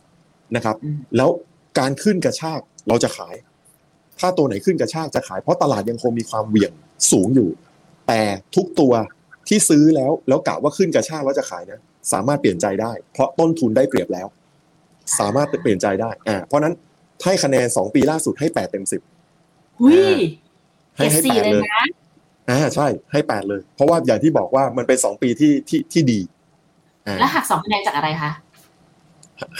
[0.55, 1.29] นะครับอืมแล้ว
[1.79, 3.35] การขึ้นกระชากเราจะขาย
[4.19, 6.73] ถ้าตัวไหนขึ้นกระชากจะขายเพราะตลาดยังคงมีความเหวี่ยง
[7.11, 7.49] สูงอยู่
[8.07, 8.21] แต่
[8.55, 8.93] ทุกตัว
[9.47, 11.79] ที่ซื้อแล้วแล้วกะว่าขึ้นกระชากแล้วจะขายนะ
[12.13, 14.27] สามารถเปลี่ยนใจได้ เพราะต้นทุนได้เปรียบแล้ว
[15.19, 16.73] สามารถเปลี่ยนใจได้อ่าเพราะนั้น
[17.23, 19.01] ให้คะแนนสองปีล่าสุดให้แปดเต็มสิบ
[19.79, 20.17] หุย
[20.95, 21.85] ให้เกรดให้สี่แปดเลยเลยนะ
[22.49, 26.19] อ่าใช่ให้แปดเลย เพราะว่าอย่างที่บอกว่ามันเป็นสองปีที่ที่ที่ดี
[27.07, 28.31] อ่าแล้วหักสองคะแนนจากอะไรคะ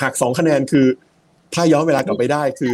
[0.02, 0.86] หักสองคะแนนคือ
[1.54, 2.74] ถ้าย้อนเวลากลับไปได้คือ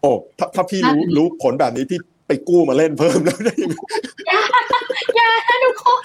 [0.00, 3.76] โอ้ถ้าถ้าพี่รู้รู้ผลแบบนี้พี่ไปกู้มาเล่นเพิ่มแล้วได้ยังไง
[5.16, 6.02] อย่าทุกคน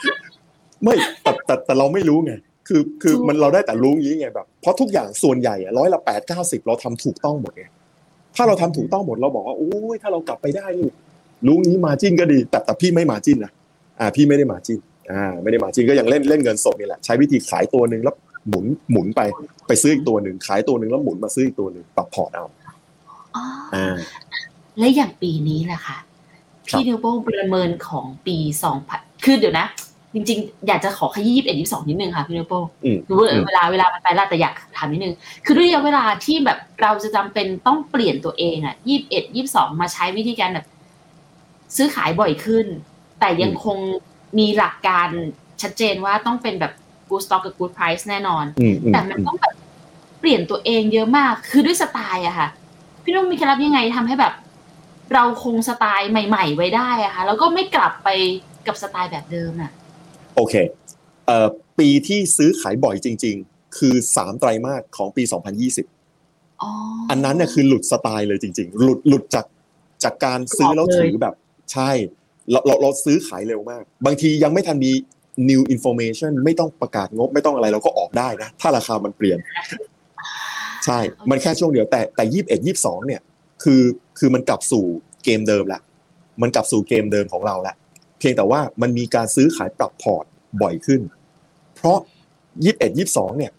[0.84, 2.34] ไม่แต่แต่แต่เราไม่รู้ไง
[2.68, 7.66] คือคือถูกมันเราได้แต่รู้อย่างนี้ไงแบบเพราะทุกอย่างส่วนใหญ่อะร้อยละแปดเก้าสิบเราทำถูกต้องหมดไง
[8.36, 10.90] ถ้าเราทำถูกต้องหมดเราบอกว่าโอ้ยถ้าเรากลับไปได้นี่
[11.48, 13.52] รู้งี้มาจิ้นก็ดี แต่แต่พี่ไม่มาจิ้นนะ
[14.00, 14.80] อ่า พี่ไม่ได้มาจิ้น
[15.12, 18.16] อ่าไม่ได้มาจิ้นก็ยังเล่นเล่นเงินสดนี่แหละใช้วิธีขายตัวหนึ่งแล้ว
[18.50, 19.22] หมุนหมุนไป
[19.68, 22.46] ไปซื้ออีกตัวหนึ่งขายตัวหนึ่งแล้วหมุนมาซื้ออีกตัวหนึ่งปรับพอร์ตเอา
[23.36, 23.44] อ๋อ
[23.76, 23.96] อ่า
[24.80, 25.98] และอย่างปีนี้แหละค่ะ
[26.68, 29.68] พี่นิวโป้งประเมินของปีสองพันคือเดี๋ยวนะ
[30.18, 35.14] จริงๆ อยากจะขอขยี้ยี่สิบเอ็ดยี่สิบสองนิดนึงค่ะพี่นิวโป้งอืมรู้ว่าอืมเวลาเวลามันไปแล้วแต่อยากถามนิดนึง
[35.46, 40.66] คือด้วยระยะเวลาที่แบบเราจะจำเป็นต้องเปลี่ยนตัวเองอะยี่สิบเอ็ดยี่สิบสองมาใช้วิธีการแบบ
[41.76, 42.66] ซื้อขายบ่อยขึ้น
[43.20, 43.78] แต่ยังคง
[44.38, 45.10] มีหลักการ
[45.62, 46.74] ชัดเจนว่าต้องเป็นแบบ
[47.10, 49.54] good stock กับ good price แน่นอนอืมอืมแต่มันต้องแบบ
[50.20, 52.48] เปลี่ยนตัวเองเยอะมาก คือด้วยสไตล์อะค่ะ
[53.04, 54.34] พี่นุ่มมีเคล็ดลับยังไงทำให้แบบ
[55.14, 58.10] เราคงสไตล์ใหม่ ๆ ไว้ได้อะค่ะ แล้วก็ไม่กลับไป
[58.68, 59.72] กับสไตล์แบบเดิมอะ
[60.38, 60.56] โอเค
[61.28, 61.48] เอ่อ
[61.80, 65.24] ปีที่ซื้อขายบ่อยจริง ๆ คือสามไตรมาสของปี
[65.88, 66.70] 2020อ๋อ
[67.10, 69.46] อันนั้นเนี่ยคือหลุดสไตล์เลยจริง ๆ หลุดหลุดจาก
[70.04, 71.34] จากการซื้อแล้วเลยถือแบบ
[71.74, 71.90] ใช่
[72.52, 74.92] เราเราเราซื้อขายเร็วมาก บางทียังไม่ทันมี
[75.50, 79.40] new information ไม่ต้องประกาศงบไม่ต้องอะไรเราก็ออกได้นะ ถ้าราคามันเปลี่ยน
[80.86, 83.22] ใช่ มันแค่ช่วงเดียวแต่แต่ยี่สิบเอ็ดยี่สิบสองเนี่ย
[83.64, 83.82] คือ
[84.20, 84.86] คือมันกลับสู่
[85.24, 85.80] เกมเดิมละ
[86.42, 87.76] มันกลับสู่เกมเดิมของเราละ
[88.20, 90.26] เพียงแต่ว่ามันมีการซื้อขายปรับพอร์ต
[90.62, 91.02] บ่อยขึ้น
[91.76, 91.98] เพราะ
[92.64, 93.52] ยี่สิบเอ็ดยี่สิบสองเนี่ย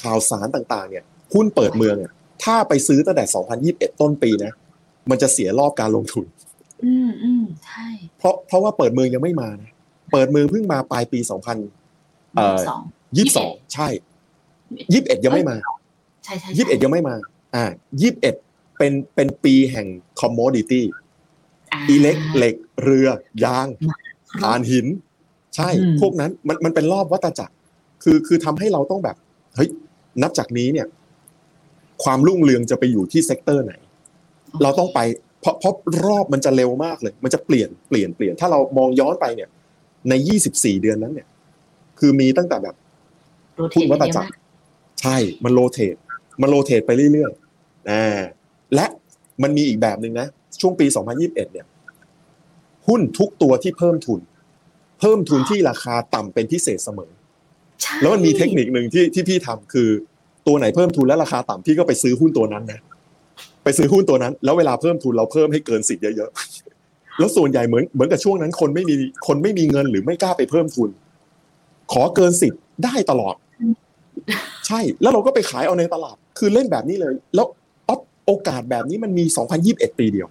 [0.00, 2.12] ข่าวสารต่างๆเนี่ยหุ้นเปิดเมืองเนี่ย
[2.44, 3.24] ถ้าไปซื้อตั้งแต่
[3.64, 4.52] 2021ต้นปีนะ
[5.10, 6.24] มันจะเสียรอบการลงทุน
[6.84, 7.86] อืมอืมใช่
[8.18, 9.70] เพราะเพราะว่าเปิดเมืองยังไม่มานะ
[10.12, 11.18] เปิดเมืองเพิ่งมาปลายปี
[11.76, 12.82] 2000เอ่อสอง
[13.28, 13.88] 22ใช่
[14.56, 15.56] 21ยังไม่มา
[16.24, 17.14] ใช่ใช่21ยังไม่มา
[17.54, 17.64] อ่า
[18.20, 19.86] 21เป็นเป็นปีแห่ง
[20.20, 20.92] commodity อิ
[22.00, 22.54] เล็กเหล็ก
[22.84, 23.08] เรือ
[23.44, 23.66] ยาง
[24.40, 24.86] ถ่านหิน
[25.56, 25.68] ใช่
[26.00, 27.54] พวกนั้นมันมันเป็นรอบวัฏจักร
[28.02, 29.16] คือคือทำให้เราต้องแบบ
[29.56, 29.68] เฮ้ย
[30.22, 30.86] นับจากนี้เนี่ย
[32.04, 33.74] ความรุ่งเรืองจะไปอยู่ที่ sector ไหน
[34.62, 35.00] เราต้องไป
[35.40, 35.74] เพราะเพราะ
[36.06, 39.48] รอบมันจะเร็วมากเลย มันจะเปลี่ยนเปลี่ยนเปลี่ยน ถ้าเรามองย้อนไปเนี่ย
[40.08, 40.12] ใน
[40.48, 41.28] 24 เดือนนั้นเนี่ย
[41.98, 42.74] คือมีตั้งแต่แบบ
[43.56, 44.38] โรเทหุ้นตวัตเยอะจักมารก
[45.00, 45.96] ใช่ มันโรเทต
[46.40, 48.18] มันโรเทตไปเรื่อยๆอ่า
[48.74, 48.86] และ
[49.42, 50.26] มันมีอีกแบบหนึ่งนะ
[50.60, 51.66] ช่วงปี 2021 เนี่ย
[52.88, 54.20] หุ้นทุกตัวที่เพิ่มทุน
[55.00, 57.10] เพิ่มทุนที่ราคาต่ำเป็นพิเศษเสมอ
[57.82, 59.88] ใช่แล้วมันมีเทคนิคหนึ่งที่ที่พี่ทำคือ
[60.46, 62.80] ตัวไหนเพิ่มทุนแล้วราคาต่ำพี่ก็ไปซื้อหุ้นตัวนั้นนะ
[63.64, 68.94] ไปซื้อหุ้นตัวนั้น แล้วเวลาเพิ่มทุนเราเพิ่มให้เกินสิทธิ์เยอะๆแล้วส่วนใหญ่เหมือนเหมือนกับช่วงนั้น คนไม่มี
[69.26, 70.90] คนไม่มีเงินหรือไม่กล้าไปเพิ่มทุน
[71.92, 73.34] ขอเกินสิทธิ์ได้ตลอด
[74.66, 77.46] ใช่แล้วเราก็ไปขายเอาในตลาด คือเล่นแบบนี้เลย แล้ว
[77.88, 79.24] อ๊อฟโอกาสแบบนี้มันมี
[79.62, 80.28] 2021 ปีเดียว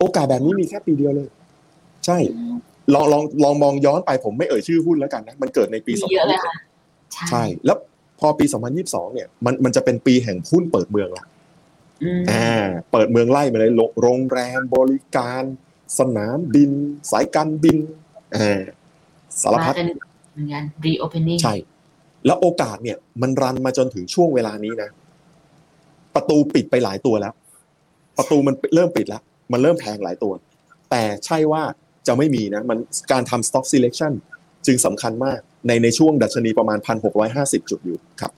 [0.00, 1.28] โอกาสแบบนี้มีแค่ปีเดียวเลย
[2.06, 2.18] ใช่
[2.94, 6.54] ลองลองลองมองย้อนไปผมไม่เอ่ยชื่อหุ้นแล้วกันนะ มันเกิดในปีมีเยอะเลย2021ค่ะ
[7.30, 7.78] ใช่ แล้ว
[8.20, 8.44] พอปี
[8.80, 11.24] 2022เนี่ยมันมันจะเป็นปีแห่งหุ้นเปิดเมืองละ
[12.02, 15.42] อืมอ่าเปิดเมืองไล่มาเลยโรโรงแรมบริการ
[15.98, 16.70] สนามบิน
[17.10, 17.78] สายการบิน
[18.36, 18.60] อ่า
[19.42, 19.88] สารมาพัดเป็น
[20.32, 21.54] เหมือนกัน reopening ใช่
[22.26, 24.90] แล้วโอกาสเนี่ย มันรันมาจนถึงช่วงเวลานี้นะ
[26.14, 27.34] ประตูปิดไปหลายตัวแล้ว
[28.18, 30.32] ประตูมันเริ่มปิดแล้ว มันเริ่มแพงหลายตัว
[30.90, 31.62] แต่ใช่ว่า
[32.06, 32.78] จะไม่มีนะมัน
[33.12, 34.12] การทำ stock selection
[34.66, 36.78] จึงสำคัญมากในในช่วงดัชนีประมาณ
[37.24, 38.32] 1,650 จุดอยู่ครับ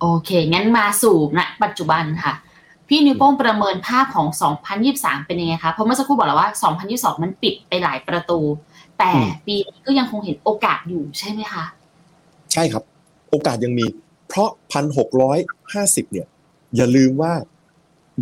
[0.00, 2.34] โอเค งั้นมาสู่ณปัจจุบันค่ะ
[2.88, 4.28] พี่นิวโป้งประเมินภาพของ
[4.78, 6.48] 2023 เป็นยังไงคะ เพราะเมื่อสักครู่บอกแล้วว่า
[6.86, 8.40] 2022 มันปิดไปหลายประตู
[8.98, 11.64] แต่อืมปีนี้ก็ยังคงเห็นโอกาสอยู่ใช่ไหมคะ
[12.52, 12.82] ใช่ครับ
[13.30, 13.86] โอกาสยังมี
[14.28, 14.50] เพราะ
[15.30, 16.26] 1,650 เนี่ย
[16.76, 17.32] อย่าลืมว่า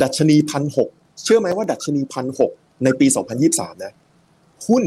[0.02, 0.78] ดัชนีพันห
[1.24, 2.50] เชื่อไหมว่าดัชนีพันหก
[2.84, 3.06] ในปี
[3.44, 3.94] 2023 นะ
[4.68, 4.84] หุ้น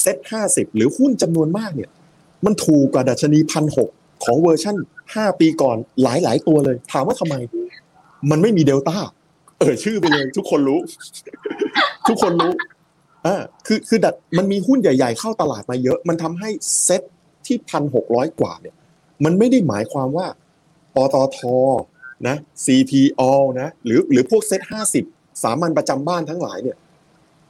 [0.00, 0.16] เซ็ต
[0.48, 1.90] 50หรือหุ้นจำนวนมากเนี่ย
[2.44, 3.88] มันถูกกว่าดัชนีพันหก
[4.24, 4.76] ของเวอร์ชั่น
[5.08, 7.34] 5ปีก่อนหลายหลายๆตัวเลย ถามว่าทำไม
[8.30, 8.96] มันไม่มีเดลต้า
[9.58, 10.80] เออชื่อไปเลย ทุกคนรู้
[12.08, 12.52] ทุกคนรู้
[13.26, 16.48] อ่าคือคือดัดมันมีหุ้นใหญ่ ๆ เข้าตลาดมาเยอะ มันทำให้
[16.82, 17.02] เซ็ต
[17.46, 18.74] ที่พันหกร้อยกว่าเนี่ย
[19.24, 20.26] มันไม่ได้หมายความว่า
[20.94, 21.38] ปตท
[22.28, 23.22] นะ CPO
[23.60, 25.04] นะหรือหรือพวกเซ็ตห้าสิบ
[25.42, 26.76] สามัญประจำบ้านทั้งหลายเนี่ย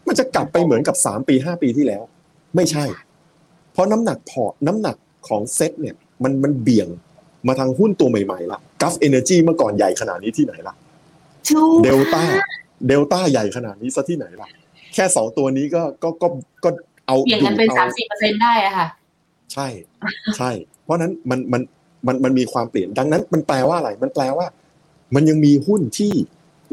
[0.06, 2.02] มันจะกลับไปเหมือนกับสามปีห้าปีที่แล้ว
[2.56, 2.84] ไม่ใช่
[3.72, 4.96] เพราะน้ำหนักพอร์ตน้ำหนัก
[5.28, 6.88] ของเซ็ตเนี่ยมันมันเบี่ยง
[7.46, 10.74] มาทางหุ้นตัวใหม่ๆละกัฟเอเนจีเมื่อก่อนใหญ่ขนาดนี้ที่ไหนล่ะ
[11.48, 12.22] ชูเดลต้า
[12.86, 14.48] เดลต้าใหญ่ขนาดนี้ซะที่ไหนล่ะ
[14.94, 16.28] แค่สองตัวนี้ก็ก็ก็
[16.64, 16.70] ก็
[17.06, 18.86] เอาเปลี่ยนกันเป็นดูสามเอาสี่เปอร์เซ็นได้อะค่ะ
[19.52, 19.66] ใช่
[20.38, 20.50] ใช่
[20.84, 21.62] เพราะฉะนั้นมันมัน
[22.06, 24.46] มันมันมีความเปลี่ยนดังนั้น มันแปลว่าอะไร มันแปลว่า
[25.14, 26.12] มันยังมีหุ้นที่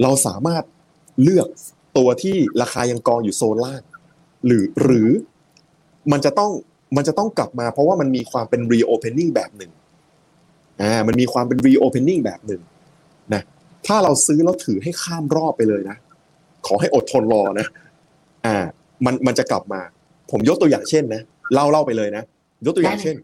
[0.01, 0.63] เราสามารถ
[1.23, 1.47] เลือก
[1.97, 3.81] ตัวที่ราคายังกองอยู่โซนล่าง
[4.45, 5.09] หรือหรือ
[6.11, 6.51] มันจะต้อง
[6.95, 9.71] มันจะต้องกลับมา เพราะว่ามันมีความเป็น reopening แบบหนึ่ง
[10.81, 12.61] อ่ามันมีความเป็น reopening แบบหนึ่ง
[13.33, 13.41] นะ
[13.87, 15.97] ถ้าเราซื้อแล้วถือให้ข้ามรอบไปเลยนะ
[16.67, 17.67] ขอให้อดทนรอนะ
[18.45, 18.57] อ่า
[19.05, 19.81] มันมันจะกลับมา
[20.31, 21.21] ผมยกตัวอย่างเช่นนะ
[21.53, 22.23] เล่าเล่าไปเลยนะ
[22.65, 23.15] ยกตัวอย่างเช่น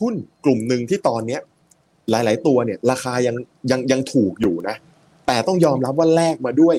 [0.00, 1.40] หุ้นกลุ่มหนึ่งที่ตอนเนี้ย
[2.10, 3.36] หลาย ๆ ตัวเนี่ย ราคายัง
[3.70, 4.76] ยังยังถูกอยู่นะ
[5.26, 6.76] แต่ต้องยอมรับว่าแลกมาด้วย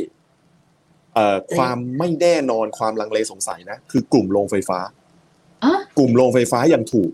[1.14, 4.80] เอ่อความไม่แน่นอนความลังเลสงสัยนะ คือกลุ่มโรงไฟฟ้า
[5.64, 7.12] อะกลุ่มโรงไฟฟ้ายังถูก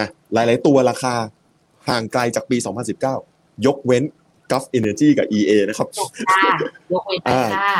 [0.00, 1.14] นะหลาย ๆ ตัวราคา
[1.88, 2.56] ห่างไกลจากปี
[3.12, 4.04] 2019 ยกเว้น
[4.50, 6.52] Gulf Energy กับ EA นะครับจบค่ะ
[6.92, 7.78] ยกเว้นไปค่ะ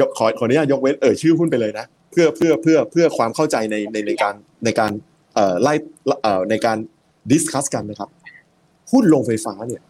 [0.00, 5.07] ยกขอขออนุญาตยกเว้นเอ่ยชื่อหุ้นไปเลยนะ เพื่อเพื่อเพื่อเพื่อความเข้าใจในในในการในการเอ่อ
[5.62, 5.74] ไล่
[6.22, 6.78] เอ่อในการ
[7.30, 8.10] ดิสคัสกันนะครับ
[8.92, 9.82] หุ้นโรงไฟฟ้าเนี่ย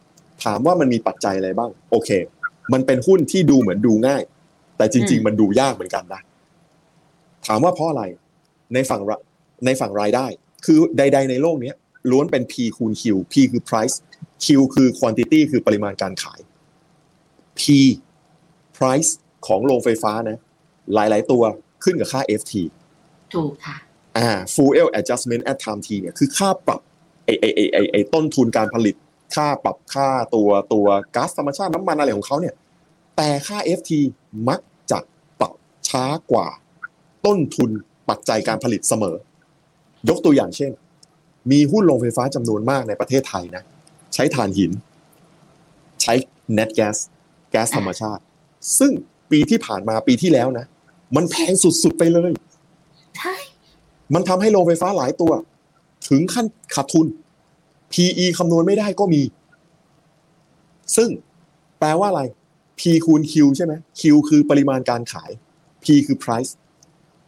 [0.44, 2.10] ถามว่ามันมีปัจจัยอะไรบ้าง โอเค
[2.72, 4.22] มันเป็นหุ้นที่ดูเหมือนดูง่าย
[4.76, 6.22] แต่จริง ๆ มันดูยากเหมือนกันนะ
[7.46, 8.02] ถามว่าเพราะอะไร
[8.74, 9.16] ในฝั่งระ
[9.64, 10.26] ในฝั่งรายได้
[10.64, 11.76] คือใด ๆ ในโลกเนี้ย
[12.10, 13.96] ล้วนเป็น P คูณ Q P คือ price
[14.44, 16.40] Q คือ quantity คือปริมาณการขาย
[17.60, 17.62] P
[18.76, 19.10] price
[19.46, 20.38] ของโรงไฟฟ้านะ
[20.94, 21.42] หลาย ๆ ตัว
[21.84, 22.52] ขึ้นกับค่า FT
[23.34, 23.76] ถูกค่ะ
[24.18, 26.80] อ่า fuel adjustment at time T เนี่ยคือค่าปรับ
[27.24, 28.94] ไอไอไอไอไอต้นทุนการผลิต
[29.34, 32.54] ค่าปรับค่าตัวตัวก๊าซธรรมชาติน้ำมันอะไรของเขาเนี่ย
[33.16, 33.90] แต่ค่า FT
[34.48, 34.98] มักจะ
[35.40, 35.54] ปรับ
[35.88, 36.48] ช้ากว่า
[37.26, 37.70] ต้นทุน
[38.08, 39.16] ปัจจัยการผลิตเสมอ
[40.08, 40.72] ยกตัวอย่างเช่น
[41.50, 43.62] มีหุ้นโรงไฟฟ้าจำนวนมากในประเทศไทยนะ
[44.14, 44.72] ใช้ถ่านหิน
[46.02, 46.14] ใช้
[46.56, 46.96] net gas
[47.50, 48.22] แก๊สธรรมชาติ
[48.78, 48.92] ซึ่ง
[49.30, 50.66] ปีที่ผ่านมาปีที่แล้วนะ
[51.16, 52.30] มันแพงสุดๆไปเลย
[53.18, 53.34] ใช่
[54.14, 55.32] มันทำให้โรงไฟฟ้าหลายตัว
[56.08, 57.06] ถึงขั้นขาดทุน
[57.92, 59.22] PE คำนวณไม่ได้ก็มี
[60.96, 61.08] ซึ่ง
[61.78, 62.22] แปลว่าอะไร
[62.78, 65.30] P คูณ Q ใช่ไหม Q คือปริมาณการขาย
[65.84, 66.50] P คือ price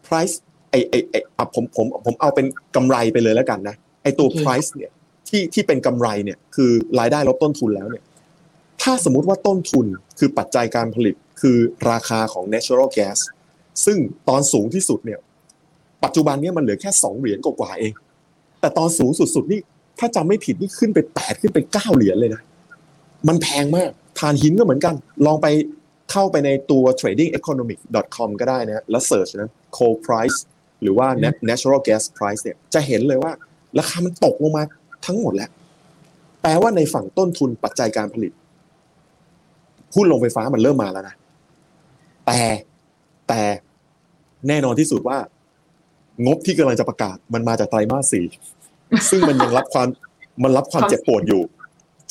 [0.07, 0.35] price
[0.71, 4.93] ไอไอไออะผมผมผมเอาเป็นกำไรไปเลยแล้วกันนะ ไอตัว price เนี่ย
[5.29, 8.05] ที่ที่เป็นกำไรเนี่ยคือรายได้ลบต้นทุนแล้วเนี่ย
[8.83, 9.87] ถ้าสมมุติว่าต้นทุน
[10.19, 11.59] คือปัจจัยการผลิตคือ
[11.91, 13.19] ราคาของ natural gas
[13.85, 15.21] ซึ่งตอนสูงที่สุดเนี่ย
[16.05, 17.93] ปัจจุบันนี้มันเหลือแค่สองเหรียญกว่าๆเอง
[18.61, 19.61] แต่ตอนสูงสุดๆนี่
[19.99, 22.43] ถ้าจำไม่ผิดนี่ขึ้นไปแปดขึ้นไปเก้าเหรียญเลยนะ
[23.29, 24.95] มันแพงมากถ่านหินก็เหมือนกัน
[25.27, 25.47] ลองไป
[26.11, 30.39] เข้าไปในตัว tradingeconomic.com ก็ได้นะแล้วเสิร์ชนะ coal price
[30.83, 31.07] หรือว่า
[31.49, 33.33] Natural gas price เนี่ยจะเห็นเลยว่า
[33.79, 34.65] ราคามันตกลงมา
[35.07, 35.51] ทั้งหมดแล้ว
[36.43, 38.33] แปลว่าในฝั่งต้นทุนปัจจัยการผลิต
[39.95, 41.15] หุ้นโรงไฟฟ้ามันเริ่มมาแล้วนะ
[42.27, 42.41] แต่
[43.29, 43.41] แต่
[44.49, 45.19] แน่นอนที่สุดว่า
[46.27, 48.27] งบที่กำลังจะประกาศมันมาจากไตรมาสสี่
[49.11, 49.89] ซึ่งมันยังรับความ
[50.43, 51.43] มันรับความเจ็บปวดอยู่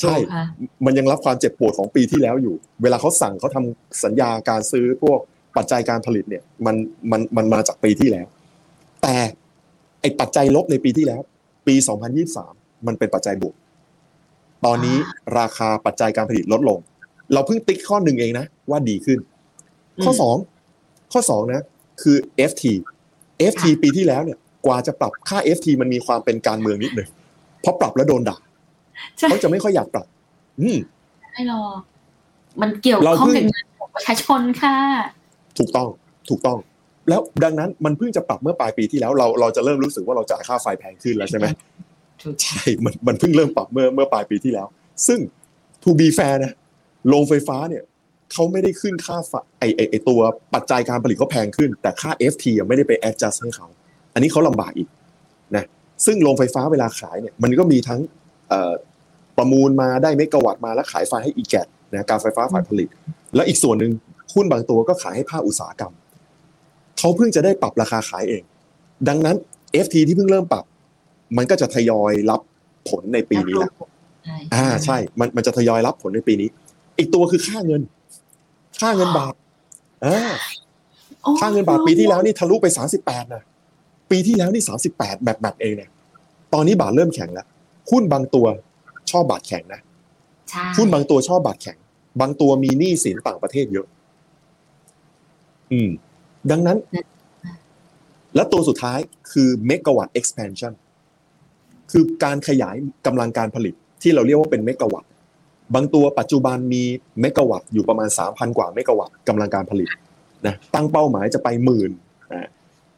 [0.00, 0.44] ใช่ถูกค่ะ
[0.86, 5.18] มันยังรับความเจ็บปวดของปีที่แล้วอยู่ เวลาเขาสั่งเขาทำสัญญาการซื้อพวก
[5.56, 6.76] ปัจจัยการผลิตเนี่ย มัน
[7.10, 8.26] มันมันมาจากปีที่แล้ว
[9.02, 9.16] แต่
[10.00, 11.20] ไอปัจจัยลบในปีที่แล้ว
[11.66, 11.74] ปี
[12.30, 13.54] 2023 มันเป็นปัจจัยบวก
[14.64, 14.96] ตอนนี้
[15.38, 16.78] ราคาปัจจัยการผลิตลดลง
[17.32, 19.18] เราเพิ่งติ๊กข้อหนึ่งเองนะว่าดีขึ้น
[20.04, 20.36] ข้ออืมสอง
[21.12, 21.64] ข้อสองนะ
[22.02, 22.16] คือ
[22.50, 22.64] FT
[23.52, 27.08] FT ปีที่แล้วเนี่ยกว่าจะปรับค่า FT มันมีความเป็นการเมืองนิดหนึ่ง
[27.60, 28.36] เพราะปรับแล้วโดนด่า
[29.18, 30.06] ใช่เขาจะไม่ค่อยอยากปรับ
[30.60, 30.78] อืม
[31.32, 31.78] ไม่หรอก
[32.60, 34.76] มันเกี่ยวเราข้องเพิ่กับงเงินของประชาชนค่ะ
[35.58, 35.88] ถูกต้อง
[36.28, 36.58] ถูกต้อง
[37.08, 41.46] แล้วดังนั้นมันเพิ่งจะปรับเมื่อปลายปีที่แล้วเราเราจะเริ่มรู้สึกว่าเราจ่ายค่าไฟแพงขึ้นแล้วใช่ไหม
[42.22, 44.66] ถูกใช่มันมันเพิ่งเริ่มปรับเมื่อเมื่อปลายปีที่แล้ว
[45.06, 45.18] ซึ่ง
[45.82, 46.52] to be fair นะ
[47.08, 47.82] โรงไฟฟ้าเนี่ย
[48.32, 50.20] เขาไม่ได้ขึ้นค่าไฟไอไอไอตัว
[50.54, 53.66] ปัจจัยการผลิตเขาแพงขึ้น แต่ค่า FT ยังไม่ได้ไป adjust ให้เขา
[54.14, 54.88] อันนี้เขาลำบากอีก
[55.56, 55.64] นะ
[56.06, 58.00] ซึ่งโรงไฟฟ้าเวลาขายเนี่ยมันก็มีทั้ง
[58.48, 58.72] เอ่อ
[59.36, 61.54] ประมูลมาได้เมกะวัตต์มาแล้วขายไฟให้อีแก
[61.92, 62.88] นะการไฟฟ้าฝ่ายผลิต
[63.34, 63.92] แล้วอีกส่วนหนึ่ง
[64.34, 65.92] หุ้นบางตัวก็ขายให้ภาคอุตสาหกรรม
[66.98, 68.42] เขาเพิ่งจะได้ปรับราคาขายเอง
[69.08, 69.36] ดังนั้น
[69.84, 70.64] FT ที่เพิ่งเริ่มปรับ
[71.36, 72.40] มันก็จะทยอยรับ
[72.88, 73.70] ผลในปีนี้แหละ
[74.24, 76.48] ใช่อ่าใช่มันมันจะทยอยรับผลในปีนี้
[76.98, 77.82] อีกตัวคือค่าเงิน
[78.80, 79.34] ค่าเงินบาท
[80.04, 80.32] อ่า
[81.22, 83.42] โอ้ค่าเงินบาทปีที่แล้วนี่ทะลุไปสามสิบแปดนะ
[84.10, 85.90] ปีที่แล้วนี่สามสิบแปดแบบแบบเองเนี่ย
[86.54, 87.46] ตอนนี้บาทเริ่มแข็งแล้ว
[87.90, 88.46] หุ้นบางตัว
[89.10, 89.80] ชอบบาทแข็งนะ
[90.50, 91.76] ใช่หุ้นบางตัวชอบบาทแข็ง
[92.20, 93.86] บางตัวมีหนี้สินต่างประเทศเยอะ
[95.72, 95.90] อืม
[96.50, 96.78] ดังนั้น
[98.34, 98.98] และตัวสุดท้าย
[99.32, 100.72] คือ megawatt expansion
[101.90, 105.09] คือการขยายกำลังการผลิตที่เราเรียกว่าเป็นเมกะวัตต์
[105.74, 106.82] บางตัวปัจจุบันมี
[107.20, 109.88] เมกะวัตต์อยู่ประมาณ 3,000 กว่าเมกะวัตต์กำลังการผลิต
[110.46, 111.90] นะตั้งเป้าหมายจะไปหมื่น
[112.34, 112.48] นะ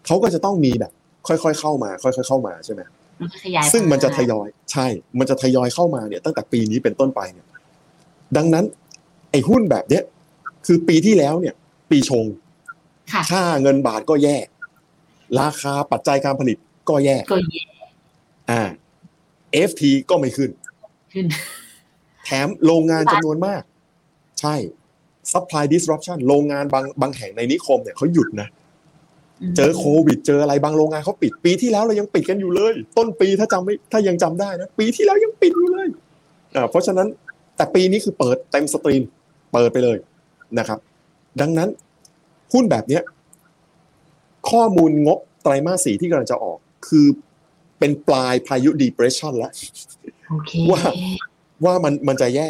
[0.06, 0.92] เขาก็จะต้องมีแบบ
[1.26, 2.80] ค่อยๆเข้ามา ค่อยๆเข้ามาใช่ไหม
[3.20, 4.87] มันก็ขยายซึ่งมันจะทยอยใช่
[5.18, 7.46] มันจะทยอยเข้ามาเนี่ยตั้งแต่ปีนี้เป็นต้นไปเนี่ย
[8.37, 8.64] ดังนั้น
[9.30, 10.02] ไอ้หุ้นแบบเนี้ย
[10.66, 11.54] คือปีที่แล้วเนี่ย
[11.90, 12.24] ปีชง
[13.12, 14.37] ค่ะค่าเงินบาทก็แย่
[15.40, 16.56] ราคาปัจจัยการผลิต
[16.88, 17.66] ก็แย่ก็เยอะ
[18.50, 18.62] อ่า
[19.68, 20.50] FT ก็ไม่ขึ้น
[21.12, 21.26] ขึ้น
[22.24, 23.62] แถมโรงงานจำนวนมาก
[24.40, 24.54] ใช่
[25.32, 28.48] supply disruption โรงงานบางบางแห่งในนิคมเนี่ยเขาหยุดนะ
[29.56, 35.88] เจอโควิด เจออะไรบางโรงงานเขาปิด ปีที่แล้วเรายังปิดกันอยู่เลย ต้นปีถ้าจำไม่ถ้ายังจำได้นะ ปีที่แล้วยังปิดอยู่เลย
[36.56, 37.08] อ่าเพราะฉะนั้น
[37.56, 39.02] แต่ปีนี้คือเปิดเต็มสตรีม
[39.52, 39.96] เปิดไปเลย
[40.58, 40.78] นะครับ
[41.40, 41.68] ดังนั้น
[42.52, 43.02] หุ้นแบบเนี้ย
[44.50, 46.58] ข้อมูลงบไตรมาสสี่ที่กำลังจะออก
[46.88, 47.06] คือ
[47.78, 49.52] เป็นปลายพายุ depression แล้ว
[50.28, 50.82] โอเคว่า
[51.64, 52.48] ว่ามันมันจะแย่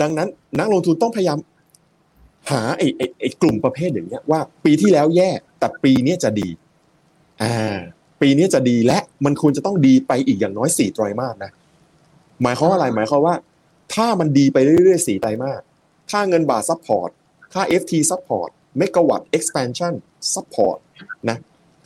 [0.00, 1.38] ดังนั้น นักลงทุนต้องพยายาม
[2.50, 6.48] หาไอ้ไอ้ไอ้กลุ่มประเภทอย่างเนี้ยว่า ปีที่แล้วแย่ แต่ปีนี้จะดี
[7.42, 7.76] อ่า
[8.20, 11.50] ปีนี้จะดีและมันควรจะต้องดีไปอีกอย่างน้อยสี่ไตรมาสนะ
[12.42, 13.34] หมายความว่าอะไรหมายความว่า
[13.94, 15.62] ถ้ามันดีไปเรื่อยๆสี่ไตรมาส
[16.10, 17.10] ค่าเงินบาท support
[17.54, 19.94] ค่า FT ซัพพอร์ตเมกะวัตต์ expansion
[20.34, 20.78] support
[21.28, 21.38] นะ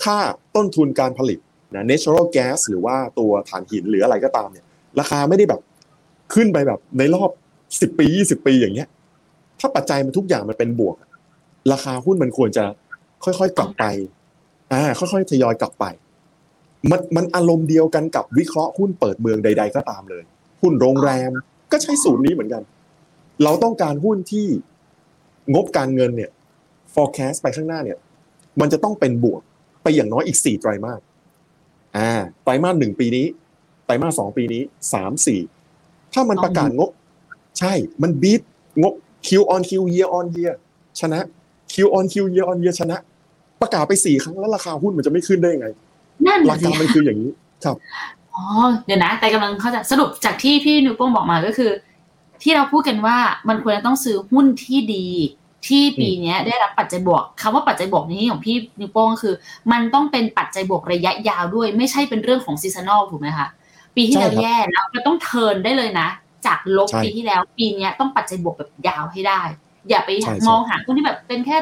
[0.04, 0.18] ค่า
[0.56, 1.38] ต้นทุนการผลิต
[1.74, 4.66] นะ natural gas หรือว่าตัวถ่านหินหรืออะไรก็ตามเนี่ย
[5.00, 5.60] ราคาไม่ได้แบบ
[6.34, 7.30] ขึ้นไปแบบในรอบ
[7.80, 8.88] สิบปียี่สิบปีอย่างเงี้ย
[9.60, 10.96] ถ้าปัจจัยมันทุกอย่างมันเป็นบวก
[11.72, 12.64] ราคาหุ้นมันควรจะ
[13.24, 13.84] ค่อยๆกลับไป
[14.72, 15.84] อ่าค่อยๆทยอยกลับไป
[16.90, 20.22] มันมันอารมณ์เดียวกันกับวิเคราะห์หุ้นเปิดเมืองใด ๆ ก็ตามเลย
[20.62, 21.30] หุ้นโรงแรม
[21.72, 22.62] ก็ใช้สูตรนี้เหมือนกัน
[23.44, 24.46] เราต้องการหุ้นที่
[25.54, 26.30] งบการเงินเนี่ย
[26.94, 27.98] forecast ไปข้างหน้าเนี่ย
[28.60, 29.40] มันจะต้องเป็นบวก
[29.82, 31.00] ไปอย่างน้อยอีกสี่ไตรมาส
[31.96, 32.10] อ่า
[32.42, 33.26] ไตรมาสหนึ่งปีนี้
[33.84, 35.40] ไตรมาสสองปีนี้สามสี่
[36.14, 36.90] ถ้ามันประกาศงบ
[37.58, 37.72] ใช่
[38.02, 38.40] มันบีท
[38.82, 38.94] งบ
[39.26, 40.54] Q on Q year on year
[41.00, 41.20] ชนะ
[41.72, 42.96] Q on Q year on year ชนะ
[43.60, 45.66] ประกาศไปสี่ครั้งแล้วราคาหุ้นมันจะไม่ขึ้นได้ยังไง
[46.26, 47.30] นั่นหลัน่ะกสิการมันคืออย่างนี้
[47.64, 47.76] ครับ
[48.34, 48.44] อ๋อ
[48.86, 51.70] เดี๋ยวนะ แต่กำลังเข้าใจสรุปจากที่พี่นิวโป้งบอกมาก็คือ
[52.42, 55.06] ที่เราพูดกันว่ามันควรจะต้องซื้อหุ้นที่ดี
[55.68, 59.34] ที่ปีเนี้ยได้รับปัจจัยบวกคำว่าปัจจัยบวกนี้ของพี่นิวโป้งก็คือ
[59.72, 63.48] มันต้องเป็นปัจจัยบวกระยะยาวด้วย ไม่ใช่เป็นเรื่องของ seasonal ถูกไหมคะ
[63.96, 66.08] ปีที่แล้วใช่ครับแย่แล้วมันต้อง turn ได้เลยนะ
[66.46, 69.40] จากลบใช่ปีที่แล้วปีเนี้ยต้องปัจจัยบวกแบบยาวให้ได้
[69.88, 71.56] อย่าไปใช่ใช่มองหาหุ้นที่แบบเป็นแค่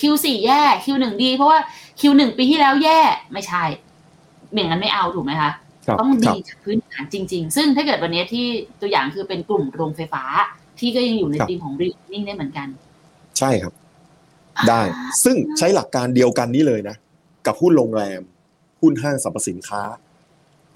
[0.00, 1.58] Q4 แย่ Q1 ดี เพราะว่า
[2.00, 2.98] Q1 ปีที่แล้วแย่
[3.32, 3.64] ไม่ใช่
[4.54, 5.50] อย่างนั้นไม่เอาถูกไหมคะ
[5.86, 8.46] ครับต้องครัดีบจากพื้นฐานจริง ๆ ซึ่งถ้าเกิดวันนี้ที่
[8.80, 10.24] ตัวอย่างคือเป็นกลุ่มโรงไฟฟ้า
[10.78, 12.68] ที่ก็ยังอยู่ในครับธีมของรีนิ่งได้เหมือนกัน
[13.38, 13.72] ใช่ครับ
[14.68, 14.80] ได้
[15.24, 16.96] ซึ่งใช้หลักการเดียวกันนี้เลยนะ
[17.46, 18.20] กับหุ้นโรงแรม
[18.80, 19.82] หุ้นห้างสรรพสินค้า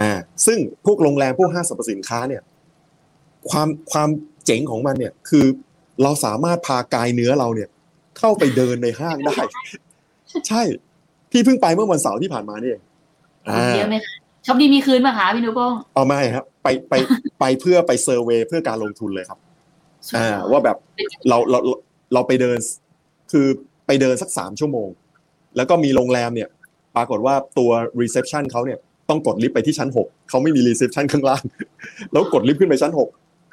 [0.03, 0.13] อ่า
[0.47, 2.43] ซึ่งพวกโรงแรมพวกห้างสรรพสินค้าเนี่ย
[3.51, 4.09] ความความ
[4.45, 5.45] เจ๋งของมันเนี่ยคือ
[6.03, 7.69] เราสามารถพากายเนื้อเราเนี่ย
[8.19, 9.37] เข้าไปเดินในห้างได้
[10.49, 10.63] ใช่
[11.31, 12.83] พี่เพิ่งไปเมื่อวันเสาร์ที่ผ่านมานี่เอง
[13.49, 14.15] อ่าเยอะไหมคะ
[14.47, 16.95] ช้อปดีมีคืนป่ะคะพี่นิวโป้งเอาไม่ครับ ไปไป
[17.41, 19.39] ไปเพื่อไป survey เพื่อการลงทุนเลยครับ
[20.17, 20.77] อ่า ว่าแบบ
[21.29, 21.75] เราเราเรา
[22.15, 22.59] เราไปเดิน
[23.33, 23.47] คือ
[23.87, 24.89] ไปเดินสักสามชั่วโมง
[25.57, 26.49] แล้วก็มีโรงแรมเนี่ย
[26.97, 28.79] ปรากฏว่าตัว reception เขาเนี่ย
[29.11, 31.43] ต้องกดลิฟต์ไปที่ชั้นหกเขาไม่มี reception ข้างล่าง
[32.13, 33.09] แล้วกดลิฟต์ขึ้นไปชั้นหก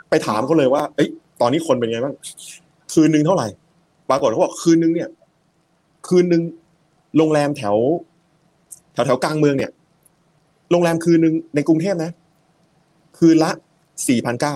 [0.10, 1.10] ไปถามเขาเลยว่าเอ้ย
[1.42, 2.16] ตอนนี้คนเป็นไงบ้าง
[2.94, 3.48] คืนหนึ่งเท่าไหร่
[4.10, 5.10] ปรากฏเขาบอกคืนหนึ่งเนี่ย
[6.08, 6.42] คืนหนึ่ง
[7.18, 7.76] โรงแรมแถว
[8.94, 9.72] แถวแถวกลางเมืองเนี่ย
[10.72, 12.12] โรงแรมคืนหนึ่งในกรุงเทพนะ
[13.20, 13.52] คืนละ
[14.08, 14.56] สี่พันเก้า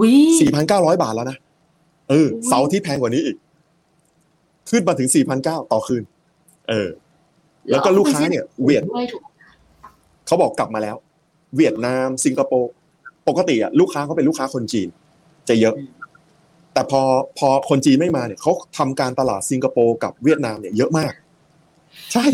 [0.00, 1.36] วิสี่พันเก้าร้อยบาทแล้วนะ
[2.10, 3.36] เออเสาร์อาที่แพงกว่านี้อีก
[4.70, 6.02] ขึ้นมาถึงสี่พันเก้าต่อคืน
[6.68, 6.88] เออ
[7.70, 9.22] แล้วก็ลูกค้าเนี่ย เวียดด้วยถูก
[10.26, 10.96] เขาบอกกลับมาแล้ว
[11.56, 12.72] เวียดนาม สิงคโปร์
[13.28, 14.88] ปกติอะลูกค้าเขาเป็นลูกค้าคนจีน
[15.48, 15.74] จะเยอะ
[16.74, 17.02] แต่พอ
[17.38, 21.12] พอคนจีนไม่มาเนี่ยเขาทำการตลาดสิงคโปร์กับเวียดนามเนี่ยเยอะมาก
[22.12, 22.24] ใช่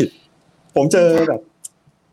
[0.75, 1.41] ผมเจอแบบ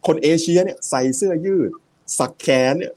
[0.07, 1.71] คนเอเชียเนี่ยใส่เสื้อยืด
[2.19, 2.93] สักแขนเนี่ย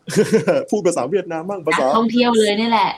[0.70, 2.90] พูดภาษาเวียดนามบ้างภาษานักท่องเที่ยวเลยนี่แหละ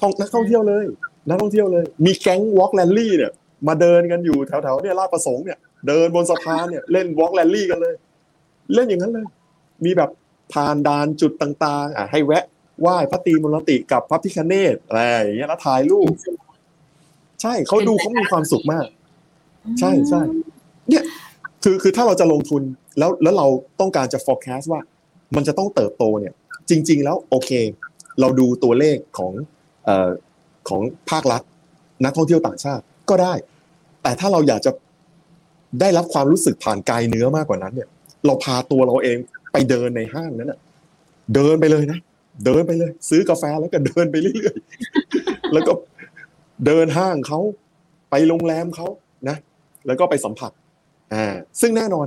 [0.00, 0.84] ท่องนักท่องเที่ยวเลย
[1.28, 3.32] นักท่องเที่ยวเลย มีแก๊ง walk rally เนี่ย
[3.68, 7.94] มาเดินกันอยู่แถวๆเนี่ยราชประสงค์เนี่ยเดินบนสะพานเนี่ยเล่น walk rally กันเลย
[8.74, 9.26] เล่นอย่างนั้นเลย
[9.84, 10.10] มีแบบ
[10.52, 12.44] ผ่านด่านจุดต่าง ๆ อะให้แวะ
[12.80, 16.12] ไหว้พระตรีมุรติกับพระพิคเนตอะไรอย่างเงี้ยแล้วถ่ายรูป
[17.42, 18.86] ใช่เขาดูเขามีความสุขมาก
[19.80, 20.20] ใช่ใช่
[20.88, 21.02] เนี่ย
[21.62, 22.62] คือคือถ้าเราจะลงทุน
[22.98, 23.46] แล้วแล้วเรา
[23.80, 24.80] ต้องการจะ forecast ว่า
[25.36, 26.34] มันจะต้องเติบโตเนี่ย
[26.70, 27.50] จริง ๆ แล้วโอเค
[28.20, 29.32] เราดูตัวเลขของ
[29.84, 30.10] เอ่อ
[30.68, 31.42] ของภาครัฐ
[32.04, 33.34] นักท่องเที่ยวต่างชาติก็ได้
[34.02, 34.70] แต่ถ้าเราอยากจะ
[35.80, 37.88] ได้รับความรู้สึกผ่านกายเนื้อมากกว่านั้นเนี่ย
[38.26, 39.18] เราพาตัวเราเอง
[39.52, 40.58] ไปเดินในห้างนั้นน่ะ
[41.34, 41.98] เดินไปเลยนะ
[42.44, 45.72] เดินไปเลย ซื้อกาแฟแล้วก็เดินไปเรื่อยๆแล้วก็
[46.66, 47.40] เดินห้างเขา
[48.10, 48.86] ไปโรงแรมเขา
[49.28, 49.36] นะ
[49.86, 50.52] แล้วก็ไปสัมผัส
[51.14, 51.26] อ่า
[51.60, 52.06] ซึ่งแน่นอน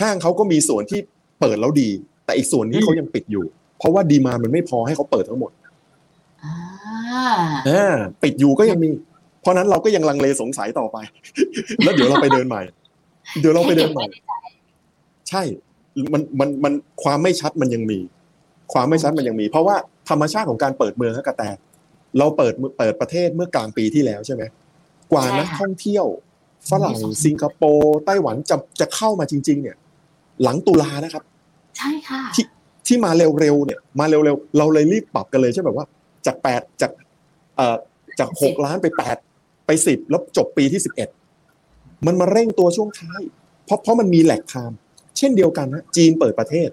[0.00, 1.00] ห้างเขาก็มีส่วนที่
[1.40, 1.88] เปิดแล้วดี
[2.24, 3.44] แต่อีกส่วนนี้เขายังปิดอยู่
[3.78, 5.50] เพราะว่าดีมามันไม่พอให้เขาเปิดทั้งหมด
[6.44, 6.54] อ่า
[7.68, 8.88] อ่าปิดอยู่ก็ยังมี
[9.40, 10.96] เพราะนั้นเราก็ยังลังเลสงสัยต่อไป
[11.84, 12.62] แล้วเดี๋ยวเราไปเดินใหม่
[13.40, 14.06] เดี๋ยวเราไปเดินใหม่
[15.28, 15.42] ใช่
[16.12, 17.98] มันมันมันความไม่ชัดมันยังมี
[18.72, 19.76] ความไม่ชัดมันยังมี เพราะว่า
[20.08, 21.42] ธรรมชาติของการเปิดเมืองฮะกระแต
[22.18, 24.42] เราเปิดเปิดประเทศเมื่อกลางปีที่แล้วใช่ไหม
[25.12, 26.06] กว่านักท่องเที่ยว
[26.70, 29.76] ฝรั่งสิงคโปร์ไต้หวันจะจะเข้ามาจริง ๆ เนี่ย
[30.42, 31.22] หลังตุลานะครับ
[31.78, 32.46] ใช่ค่ะที่
[32.86, 35.86] ที่มาเร็วๆเนี่ย มาเร็วๆเราเลยรีบปรับกันเลยใช่แบบว่า
[36.26, 36.90] จากแปดจาก
[37.56, 37.76] เอ่อ
[38.18, 39.16] จากหกล้านไปแปด
[39.66, 41.08] ไปสิบแล้วจบปีที่สิบเอ็ด
[42.06, 43.22] มันมาเร่งตัวช่วงท้าย
[43.64, 44.78] เพราะเพราะมันมีแหลกไทม์
[45.18, 46.70] เช่นเดียวกันนะจีนเปิดประเทศ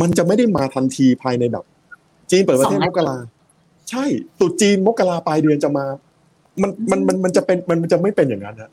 [0.00, 1.64] มันจะไม่ได้มาทันทีภายในแบบ
[2.30, 3.16] จีนเปิดประเทศสองมอาทิตย์กรา
[3.90, 4.04] ใช่
[4.40, 5.86] ตรุษจีนมกราปลายเดือนจะมา
[6.62, 8.70] มันมันมันมันจะเป็นมันจะไม่เป็นอย่างนั้นนะ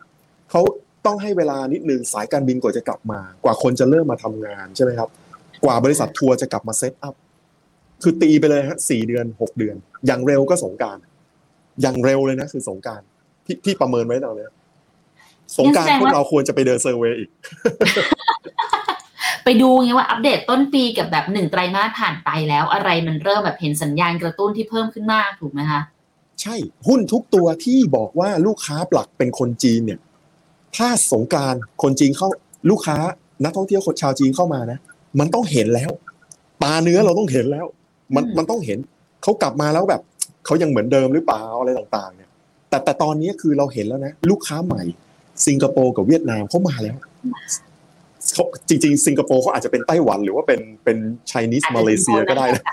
[0.52, 0.62] เขา
[1.06, 5.10] ต้องให้เวลานิดนึงสายการบินกว่าจะกลับมา กว่าคนจะเริ่มมาทำงานใช่ไหมครับ
[5.64, 7.16] กว่าบริษัททัวร์จะกลับมา set up
[8.04, 9.76] คือตีไปเลยฮะสี่เดือนหกเดือน
[10.06, 10.98] อย่างเร็วก็สงกรานต์
[11.82, 13.02] อย่างเร็วเลยนะคือสงกรานต์
[13.46, 14.48] พี่พี่ประเมินไว้ตอนนี้
[15.58, 17.30] สงกรารงั้นแสดงพวว่ากเราควรจะไปเดิน survey อีก
[19.44, 25.82] ไปดูไงว่าอัปเดตต้นปีกับแบบหนึ่งไตรมาสผ่านไปแล้ว อะไรมันเริ่มแบบเห็นสัญญาณกระตุ้นที่เพิ่มขึ้นมากถูกไหมคะ
[26.42, 26.56] ใช่
[26.88, 30.00] หุ้นทุกตัวที่บอกว่าลูกค้าหลักเป็นคนจีนเนี่ย
[30.78, 32.28] ถ้าสงกรารคนจีนเข้า
[32.70, 32.98] ลูกค้า
[33.44, 34.80] นักท่องเที่ยวคนชาวจีนเข้ามานะ
[35.20, 35.92] มันต้องเห็นแล้ว
[36.64, 37.66] ตาเนื้อเราต้องเห็นแล้ว
[38.16, 38.80] มันอืมมันต้องเห็น
[39.24, 40.02] เขากลับมาแล้วแบบ
[40.46, 42.30] เขายังเหมือนเดิมหรือเปล่าอะไรต่างๆ เนี่ย
[42.70, 44.84] แต่แต่ตอนนี้คือเราเห็นแล้วนะ ลูกค้าใหม่
[45.48, 47.12] สิงคโปร์กับเวียดนามเขามาแล้วเขา
[48.70, 52.64] จริงๆสิงคโปร์เขาอาจจะเป็นไต้หวันหรือว่าเป็นเป็นไชนีสอาจจะมาเลเซียเป็นก็ได้นะ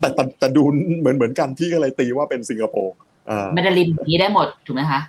[0.00, 0.62] แต่แต่แต่ดู
[1.00, 2.94] เหมือนเหมือนกันพี่ก็เลยตีว่าเป็นสิงคโปร์
[3.30, 5.00] อ่าแมดาลินอย่างนี้ได้หมดถูกไหมคะ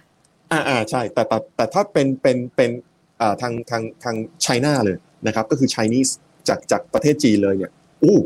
[0.51, 2.71] อ่าอ่าใช่แต่แต่แต่ถ้าเป็นเป็นเป็น
[3.21, 6.11] อ่าทางทางทางไชน่าเลยนะครับ ก็คือ Chinese
[6.47, 7.71] จากจากประเทศจีนเลยเนี่ย
[8.03, 8.17] อู้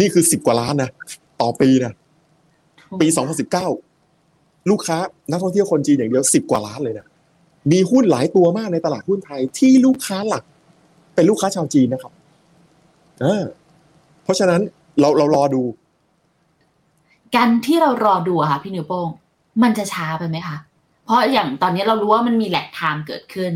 [0.00, 0.90] นี่คือสิบกว่าล้านนะ
[1.40, 1.92] ต่อปีนะ
[3.00, 3.06] ปี
[3.88, 4.98] 2019ลูกค้า
[5.30, 7.06] นักท่องเที่ยวคนจีนอย่างเดียวสิบกว่าล้านเลยนะ
[7.72, 10.44] มีหุ้นหลายตัวมากในตลาดหุ้นไทยที่ลูกค้าหลัก
[11.16, 12.12] เป็นลูกค้าชาวจีนนะครับ
[13.24, 13.44] อ่า
[14.24, 14.60] เพราะฉะนั้น
[15.00, 15.62] เราเรารอดู
[17.36, 19.08] การที่เรารอดูอะค่ะพี่นิวโป้ง
[19.62, 20.56] มันจะช้าไปไหมคะ
[21.04, 23.52] เพราะอย่างตอนนี้เรารู้ว่ามันมี lag time เกิดขึ้น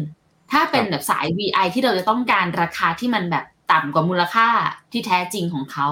[0.53, 4.49] ถ้าเป็นแบบสาย VI ที่เราจะต้องการราคาที่มันแบบต่ำกว่ามูลค่า
[4.93, 5.89] ที่แท้จริงของเขา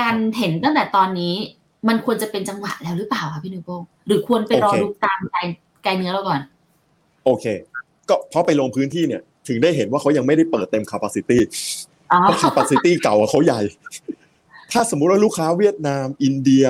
[0.00, 1.34] การเห็นตั้งแต่ตอนนี้
[1.88, 5.40] มันควรจะเป็นจังหวะแล้วหรือเปล่าคะพี่นิวโป้งหรือควรไปรอโอเคดูตามไกล
[5.84, 6.40] ไกลเนื้อเราก่อน
[7.24, 7.44] โอเค
[8.08, 11.38] ก็เพราะไปลงพื้นที่เนี่ย ถึงได้เห็นว่าเขายังไม่ได้เปิดเต็ม capacity
[12.12, 13.60] อ๋อเพราะ capacity เก่าอะเขาใหญ่
[14.72, 16.64] ถ้าสมมุติว่าลูกค้าเวียดนาม อินเดีย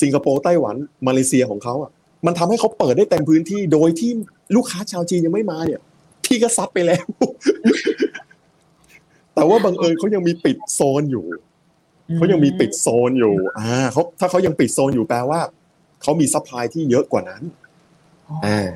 [0.00, 1.90] สิงคโปร์ไต้หวันมาเลเซียของเขาอะ
[2.26, 4.10] มันทำให้เขาเปิดได้เต็มพื้นที่โดยที่
[4.56, 5.80] ลูกค้าชาวจีนยังไม่มาเนี่ย
[6.24, 7.04] พี่ก็ซัดไปแล้ว
[9.34, 11.26] แต่ว่าบังเอิญเขายังมีปิดโซนอยู่
[12.16, 15.40] เขายังมีปิดโซนอยู่ อ่าเขาถ้าเขายังปิดโซนอยู่แปลว่า
[16.02, 17.42] เขามี supply ที่เยอะกว่านั้น
[18.46, 18.66] อ่า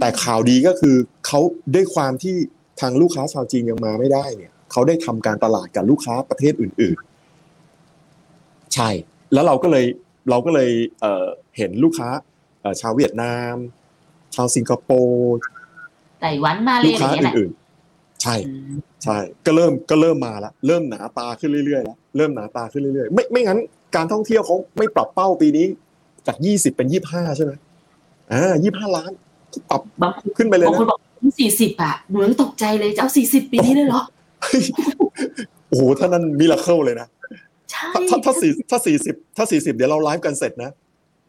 [0.00, 1.40] แต่ข่าวดีก็คือเขา
[1.74, 2.36] ด้วยความที่
[2.80, 6.96] ทางลูกค้าชาวจีนยังมาไม่ได้เนี่ยเขาได้ทำการตลาดกับลูกค้าประเทศอื่น
[7.86, 8.88] ๆ ใช่
[9.32, 9.84] แล้วเราก็เลย
[10.30, 10.70] เราก็เลย
[11.00, 11.26] เอ่อ
[11.56, 12.08] เห็นลูกค้า
[12.60, 13.54] เอ่อชาวเวียดนาม
[14.34, 15.36] ชาวสิงคโปร์
[16.20, 18.74] ไต้หวันมาเลลูกค้าย่างเงี้ยแหละอื่นๆ ใช่อืม
[19.04, 23.58] ใช่ ก็เริ่มก็เริ่มมาแล้วเริ่มหนาตาขึ้นเรื่อยๆแล้วเริ่มหนาตาขึ้นเรื่อยๆไม่ไม่งั้น
[23.96, 25.66] การท่องเที่ยวเขาไม่ปรับเป้าปีนี้
[26.26, 27.52] จากยี่สิบเป็นยี่ห้าใช่ไหม
[28.32, 29.29] อ่ายี่ห้าล้านก็
[29.70, 31.00] ปรับบางคนขึ้นไปเลยบางนะคนบอก
[31.40, 34.02] สี่สิบอะหนูยังตกใจเลยจะเอาสี่สิบปีนี้เลยเหรอ
[35.68, 37.06] โอ้โหถ้านั้นมิราเคิลเลยนะ
[37.70, 40.70] ใช่ถ้าถ้าถ้าสี่ถ้าสี่สิบถ้าสี่สิบเดี๋ยวเราไลฟ์กันเสร็จนะ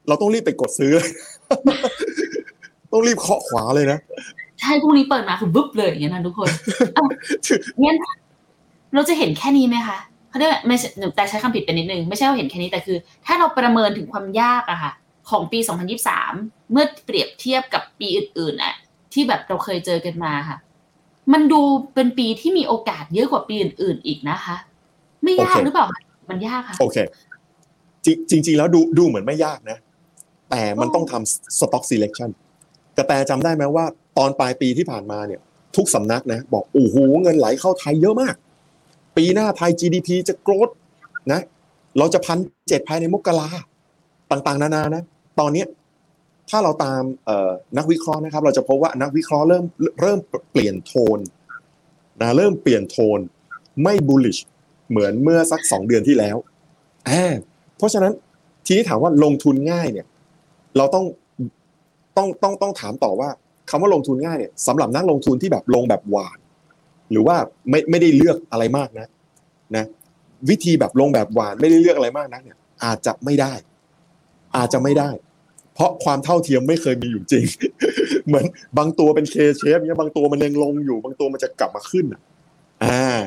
[0.07, 0.91] เราต้องรีบไปกดซื้อ
[2.91, 3.99] ต้องรีบเคาะขวาเลยนะ
[4.61, 6.47] ใช่พรุ่งนี้เปิดมาคือบึ๊บเลยอย่างเงี้ยนะทุกคน
[6.93, 7.03] เอา
[7.83, 7.97] งั้น
[8.93, 9.97] เราจะเห็นแค่นี้ไหมคะ
[10.29, 14.91] เขาเรียกว่าไม่ใช่หนูแต่ใช้คำผิดไปนิดนึง ไม่ใช่ว่าเห็นแค่นี้แต่คือ ถ้าเราประเมินถึงความยากอะค่ะ
[15.31, 15.59] ของปี
[16.15, 18.75] 2023 เมื่อเปรียบเทียบกับปีอื่นๆอะ
[19.13, 20.57] ที่แบบเราเคยเจอกันมาค่ะ
[21.33, 21.61] มันดู
[21.95, 24.55] เป็นปีที่มีโอกาสเยอะกว่าปีอื่น ๆ อีกนะคะ
[25.23, 26.97] ไม่ยากโอเคหรือเปล่าคะมันยากค่ะ โอเค
[28.05, 29.77] จริงจริง ๆ แล้วดูดูเหมือนไม่ยากนะ
[30.49, 32.29] แต่มันต้องทำ stock selection
[32.97, 33.85] กระแตจำได้ไหมว่า
[34.17, 35.41] ตอนปลายปีที่ผ่านมาเนี่ย
[35.75, 38.35] ทุกสำนักนะ บอกโอ้โหเงินไหลเข้าไทยเยอะมาก
[39.17, 40.69] ปีหน้าไทย GDP จะโกรธ
[41.31, 41.41] นะ
[41.97, 42.37] เราจะพัน
[42.69, 43.47] เจ็ดภายในมกรา
[44.31, 45.03] ต่างๆ นานานะ
[45.39, 45.65] ตอนนี้
[46.49, 47.01] ถ้าเราตาม
[47.77, 49.65] นักวิเคราะห์นะครับ เราจะพบว่านักวิเคราะห์เริ่ม
[50.01, 50.19] เริ่ม
[50.51, 51.19] เปลี่ยนโทน
[52.21, 53.19] นะเริ่มเปลี่ยนโทน
[53.83, 54.41] ไม่ bullish
[54.89, 56.37] เหมือนเมื่อสักสองเดือนที่แล้ว
[57.09, 57.33] อ่า
[57.77, 58.13] เพราะฉะนั้น
[58.65, 60.05] ทีนี้ถามว่าลงทุนง่ายเนี่ย
[60.77, 61.05] เราต้อง
[62.17, 63.29] ต้องต้องต้องถามต่อว่า
[63.69, 66.37] คำว่าลงทุนง่ายเนี่ยสำหรับนักลงทุนที่แบบลงแบบหวาน
[67.11, 67.35] หรือว่า
[67.69, 69.07] ไม่ไม่ได้เลือกอะไรมากนะ
[69.75, 69.85] นะ
[70.49, 73.53] วิธีแบบลงแบบหวานไม่ได้เลือกอะไรมากนักเนี่ยอาจจะไม่ได้
[74.55, 75.09] อาจจะไม่ได้
[75.75, 77.45] เพราะความเท่าเทียมไม่เคยมีอยู่จริง
[78.27, 78.45] เหมือน
[78.77, 82.21] บางตัวเป็นเคเชฟเนี่ยบางตัวมันยังลงอยู่ บางตัวมันจะกลับมาขึ้นอะ
[82.83, 83.19] อ่า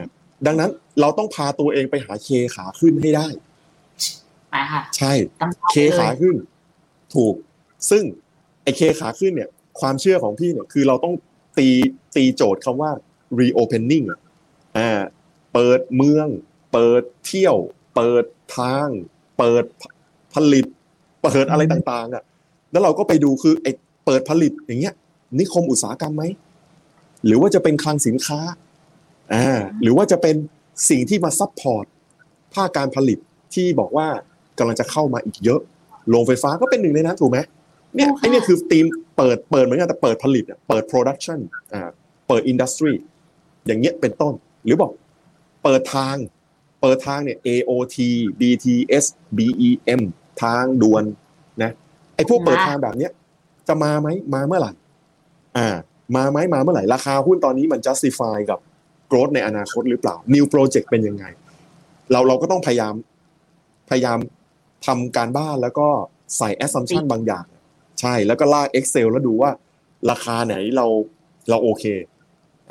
[0.46, 0.70] ดังนั้น
[1.00, 3.28] เราต้องพาตัวเองไปหาเคขาขึ้นให้ได้
[4.50, 6.36] ไปค่ะใช่ต้องเคขาขึ้น
[7.14, 7.34] ถูก
[7.90, 8.04] ซึ่ง
[8.62, 9.50] ไอเคขาขึ้นเนี่ย
[9.80, 11.14] ความเชื่อของพี่เนี่ยคือเราต้อง
[11.58, 11.68] ตี
[12.16, 12.90] ตีโจทย์คำว่า
[13.40, 14.20] reopening อะ
[14.78, 15.00] อ่า
[15.52, 16.28] เปิดเมือง
[16.72, 17.56] เปิดเที่ยว
[17.96, 18.24] เปิด
[18.56, 18.88] ทาง
[19.38, 19.64] เปิด
[20.34, 20.66] ผลิต
[21.24, 22.22] เปิดอะไรต่างๆอะ
[22.72, 23.66] แล้วเราก็ไปดูคือไอ
[24.06, 24.94] เปิดผลิตอย่างเงี้ย
[25.38, 26.24] นิคมอุตสาหกรรมไหม
[27.26, 28.40] หรือว่าจะเป็นคลังสินค้า
[29.34, 30.36] อ่าหรือว่าจะเป็น
[30.90, 31.84] สิ่งที่มา support
[32.54, 33.18] ภาคการผลิต
[33.54, 34.08] ที่บอกว่า
[34.58, 35.60] กำลังจะเข้ามาอีกเยอะ
[36.08, 37.38] โรงไฟฟ้าก็เป็นหนึ่งในนั้นถูกไหม
[37.96, 38.84] เนี่ยถูกค่ะไอเนี่ยคือทีม
[39.16, 41.38] เปิดเปิดเหมือนกันแต่เปิดผลิตอะเปิด production
[41.72, 41.88] อ่า
[42.28, 42.94] เปิด industry
[43.66, 44.92] อย่างเงี้ยเป็นต้น หรือบอก
[45.64, 46.16] เปิดทาง
[46.80, 47.96] เปิดทางเนี่ย AOT
[48.40, 49.04] BTS
[49.36, 50.02] BEM
[50.42, 51.04] ทางด่วน
[51.62, 51.72] นะ
[52.16, 53.12] ไอพวกเปิดทางแบบเนี้ย
[53.68, 54.72] จะมาไหมมาเมื่อไหร่
[55.56, 55.68] อ่า
[56.16, 58.58] มาไหมมาเมื่อไหร่ราคาหุ้นตอนนี้มัน justify กับ
[59.10, 61.24] growth ในอนาคตหรือเปล่า new project เป็นยังไง
[62.12, 62.94] เราเราก็ต้องพยายาม
[63.90, 64.18] พยายาม
[64.86, 65.88] ทำการบ้านแล้วก็
[66.38, 67.44] ใส่ assumption บางอย่าง
[68.00, 69.50] ใช่แล้วก็ลาก Excel แล้วดูว่า
[70.10, 70.86] ราคาไหนเรา
[71.50, 71.84] เราโอเค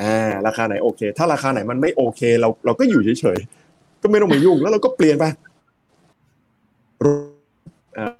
[0.01, 5.25] อ่าราคาไหนโอเค ถ้าราคาไหนมันไม่โอเค เราเราก็อยู่เฉยๆก็ไม่ต้องไปยุ่งแล้วเราก็เปลี่ยนไป
[7.01, 7.32] อ่า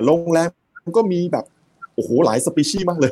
[0.06, 0.50] โรงแรม
[0.98, 1.46] ก็มีแบบ
[1.96, 3.12] โอ้โหหลายสปีชีส์มากเลย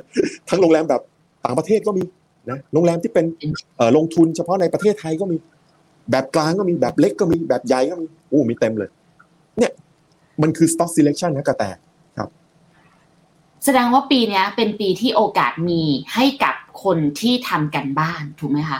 [0.49, 1.01] ทั้งโรงแรมแบบ
[1.45, 2.03] ต่างประเทศก็มี
[2.49, 3.25] นะโรงแรมที่เป็น
[3.77, 5.37] เอ่อลงทุนเฉพาะในประเทศไทยก็มี
[6.11, 8.89] แบบกลางก็มีแบบเล็กก็มีแบบใหญ่ก็มีโอ้มีเต็มเลย
[9.57, 9.71] เนี่ย
[10.41, 11.65] มันคือ stock selection นะกระแต
[13.65, 15.81] แสดงว่าปีเนี้ยเป็นปีที่โอกาสมี
[16.13, 18.79] ให้กับคนที่ทำกันบ้านถูกไหมคะ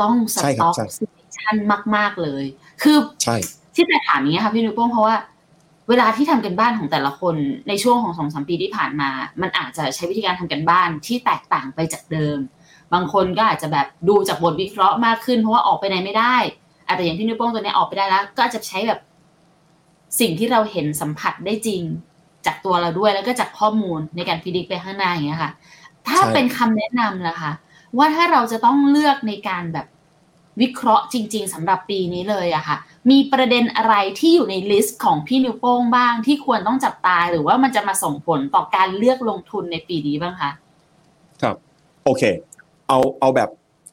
[0.00, 1.04] ต้องสใช่ครับต็อกใช่ซิ
[1.36, 1.56] ชั่น
[1.96, 2.44] มาก ๆเลย
[2.82, 3.36] คือใช่
[3.74, 5.16] ที่แต่ถามอย่างนี้ยค่ะพี่นุ้ยโป้งเพราะว่า
[5.92, 7.36] เวลาที่ทำกันบ้านของแต่ละคน
[7.68, 9.10] ในช่วงของสองสามปีที่ผ่านมา
[9.42, 12.38] มันอาจจะใช้วิธีการทำกันบ้านที่แตกต่างไปจากเดิม
[12.92, 16.36] บางคนก็อาจจะแบบดูจากบทวิเคราะห์มากขึ้น เพราะว่าออกไปไหนไม่ได้
[16.86, 19.00] อาจจะอย่างพี่นุ้ยโป้งตัวเนี้ยออกไปได้แล้ว ก็อาจจะใช้แบบ
[20.20, 21.82] สิ่งที่เราเห็นสัมผัสได้จริง
[22.46, 25.50] จากตัวเราด้วยแล้วก็จากข้อมูลในการพิจิตรไปข้างหน้าอย่างเงี้ยค่ะ
[26.08, 27.52] ถ้าใช่เป็นคำแนะนำล่ะคะ
[27.98, 29.86] ว่าถ้าเราจะต้องเลือกในการแบบ
[30.60, 32.76] วิเคราะห์จริง ๆสำหรับปีนี้เลยอะค่ะ
[33.10, 40.50] มีประเด็นอะไรที่อยู่ใน list ของพี่นิวโป้งบ้างที่ควรต้องจับตาหรือว่ามันจะมาส่งผลต่อการเลือกลงทุนในปีนี้บ้างคะ
[41.42, 41.56] ครับ
[42.04, 42.22] โอเค
[42.88, 43.48] เอาเอาแบบ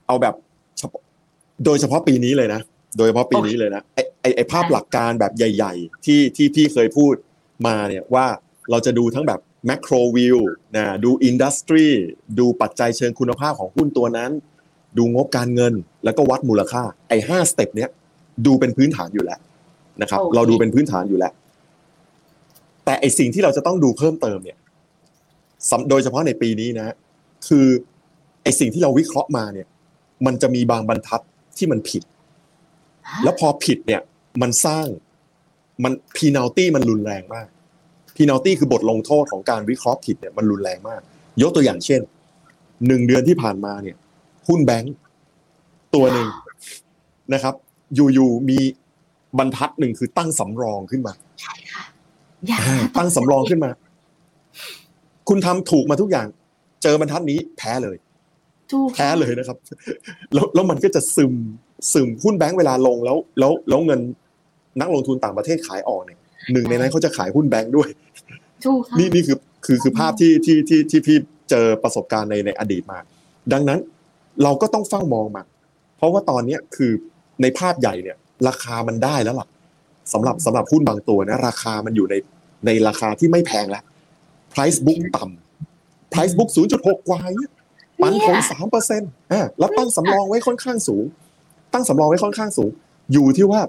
[0.08, 0.36] เอาแบบ
[1.66, 2.62] โดยเฉพาะปีนี้เลยนะ
[2.98, 7.16] โดยเฉพาะปีนี้เลยนะไอไอไอภาพหลักการแบบใหญ่ ๆ ที่ที่พี่เคยพูด
[7.68, 8.26] มาเนี่ยว่า
[8.72, 9.40] เราจะดูทั้งแบบ
[9.70, 10.40] macro view
[10.78, 11.88] นะดู industry
[12.40, 14.32] ดูปัจจัยเชิงคุณภาพของหุ้นตัวนั้น
[14.98, 15.74] ดูงบการเงิน
[16.04, 17.90] แล้วก็วัดมูลค่าไอห้า step เนี้ย
[18.46, 19.40] ดูเป็นพื้นฐานอยู่แล้ว
[20.02, 21.34] นะครับโอเคเราดูเป็นพื้นฐานอยู่แล้ว
[22.86, 24.58] แต่ไอสิ่งที่เราจะต้องดูเพิ่มเติมเนี่ย
[25.70, 26.96] สำโดยเฉพาะในปีนี้นะ
[27.48, 27.66] คือ
[28.44, 29.68] ไอสิ่งที่เราวิเคราะห์มาเนี่ย
[30.26, 31.22] มันจะมีบางบรรทัด
[31.58, 32.04] ที่มันผิด
[33.24, 34.02] แล้วพอผิดเนี่ย
[34.42, 34.88] มันสร้าง
[35.84, 37.48] มันพีนาลตี้มันรุนแรงมาก
[38.16, 41.02] พีนาลตี้คือบทลงโทษของการวิเคราะห์ผิดเนี่ยมันรุนแรงมาก
[41.42, 42.02] ยกตัวอย่างเช่น
[42.88, 43.98] หนึ่งเดือนที่ผ่านมาเนี่ย
[44.48, 44.96] หุ้นแบงก์
[45.96, 46.28] ตัวหนึ่ง
[47.34, 47.54] นะครับ
[47.96, 48.58] อยู่ๆมี
[49.38, 51.84] บรรทัดหนึ่งคือตั้งสำรองขึ้นมาใช่ค่ะ
[52.48, 53.72] อย่าอ่าตั้งสำรองขึ้นมา
[55.30, 56.28] คุณทำถูกมาทุกอย่าง
[56.84, 57.98] เจอบรรทัดนี้แพ้เลย
[58.72, 59.58] ถูกแท้เลยนะครับ
[60.34, 61.34] แล้วแล้วมันก็จะซึม
[61.94, 64.00] ซึมหุ้นแบงก์เวลาลงแล้ว แล้วแล้วเงิน
[64.82, 66.20] นักลงทุนต่างประเทศขายออกเนี่ย
[66.52, 67.90] หนึ่งในนั้นเขาจะขายหุ้นแบงก์ด้วย
[68.66, 71.18] ถูกค่ะนี่นี่คือคือคือภาพที่ที่ที่ที่พี่
[71.50, 73.00] เจอประสบการณ์ในในอดีตมา
[73.54, 73.80] ดังนั้น
[74.44, 75.46] เราก็ต้องเฝ้ามองมัน
[75.98, 76.92] เพราะว่าตอนเนี้ยคือ
[77.42, 78.18] ในภาพใหญ่เนี่ย
[78.48, 79.48] ราคามันได้แล้วล่ะ
[80.14, 82.16] สำหรับสำหรับหุ้นบางตัวนะ ราคามันอยู่ใน
[82.66, 83.84] ในราคาที่ไม่แพงแล้ว
[84.54, 87.52] price book ต่ำ price book 0.6 กว่าเนี่ย
[88.02, 91.06] ปันผลสามเปอร์เซ็นต์อ่าแล้วตั้งสำรองไว้ค่อนข้างสูง
[91.74, 92.70] ตั้งสำรองไว้ค่อนข้างสูง
[93.14, 93.62] อยู่ที่ว่า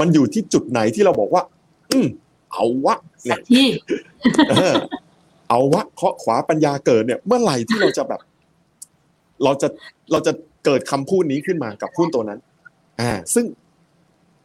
[0.00, 1.42] มันอยู่ที่จุดไหนที่เราบอกว่า
[1.90, 2.06] อืม
[2.52, 3.66] เอาวะเนี่สัยกที่
[4.50, 4.74] เออ
[5.48, 8.20] เอาวะเคาะขวาปัญญาเกิดเนี่ย เมื่อไหร่ที่เราจะแบบ
[9.44, 9.68] เราจะ
[10.12, 10.32] เราจะ
[10.64, 12.40] เกิดคำพูดนี้ขึ้นมากับหุ้นตัวนั้น
[13.00, 13.44] อ่า ซึ่ง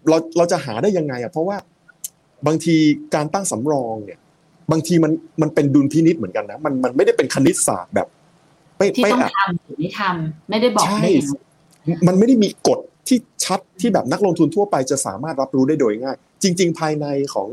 [0.10, 1.58] เราเราจะหาได้ยังไงอะเพราะว่า
[2.48, 2.76] บางที
[3.16, 4.20] การตั้งสำรองเนี่ย
[4.72, 8.08] บางทีมันมันเป็นดุลพินิษเหมือนกันนะมันมันไม่ได้เป็นคณิตศาสตร์แบบ
[8.78, 17.48] เป๊ะที่เป๊ะต้องอะทำหรือไม่ทำไม่ได้บอกใช่ได้อย่างนั้นมันไม่ได้มีกฎที่ชัดที่แบบนักลงทุนทั่วไปจะสามารถรับรู้ได้โดยง่าย จริง ๆ ภายในของ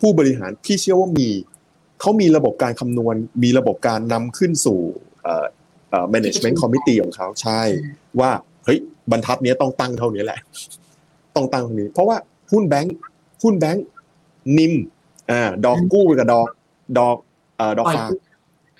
[0.00, 1.28] ผู้บริหารพี่เชื่อว่ามี
[2.00, 4.80] เขามีระบบการคำนวณ มีระบบการนำขึ้นสู่
[5.22, 5.46] เอ่อเอ่อ
[6.14, 7.62] management committee ของเขาใช่
[8.20, 8.30] ว่า
[8.64, 8.78] เฮ้ย
[9.10, 10.40] บรรทัดเนี้ยต้องตั้งเท่านี้แหละ
[11.36, 12.16] ต้องตั้งเท่านี้ เพราะว่า
[12.52, 12.96] หุ้นแบงค์
[13.42, 13.84] หุ้นแบงค์
[14.58, 14.74] NIM
[15.30, 16.48] อ่าดอกกู้กับดอก
[16.98, 17.16] ดอก
[17.56, 18.20] เอ่อดอกปล่อยฝากกู้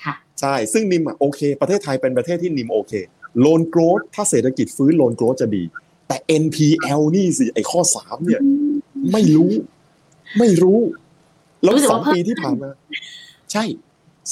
[0.04, 2.92] ค่ะใช่ซึ่ง NIM อะโอเค ประเทศไทยเป็นประเทศที่ NIM โอเค
[3.40, 5.62] loan growth ถ้าเศรษฐกิจฟื้น loan growth จะดี
[6.08, 8.40] แต่ NPL นี่สิไอ้ข้อสามเนี่ย
[9.12, 9.52] ไม่รู้
[10.38, 10.80] ไม่รู้
[11.62, 12.70] แล้วรู้สึกสอว่างเพิ่มสองปีที่ผ่านมา
[13.52, 13.64] ใช่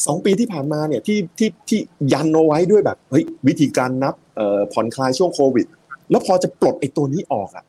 [0.05, 1.81] สองปีที่ผ่านมาเนี่ยที่ที่ที่
[2.13, 5.67] ยันเอาไว้ด้วยแบบเฮ้ยวิธีการนับเอ่อผ่อนคลายช่วงโควิด
[6.11, 7.65] แล้วพอจะปลดไอ้ตัวนี้ออกอะ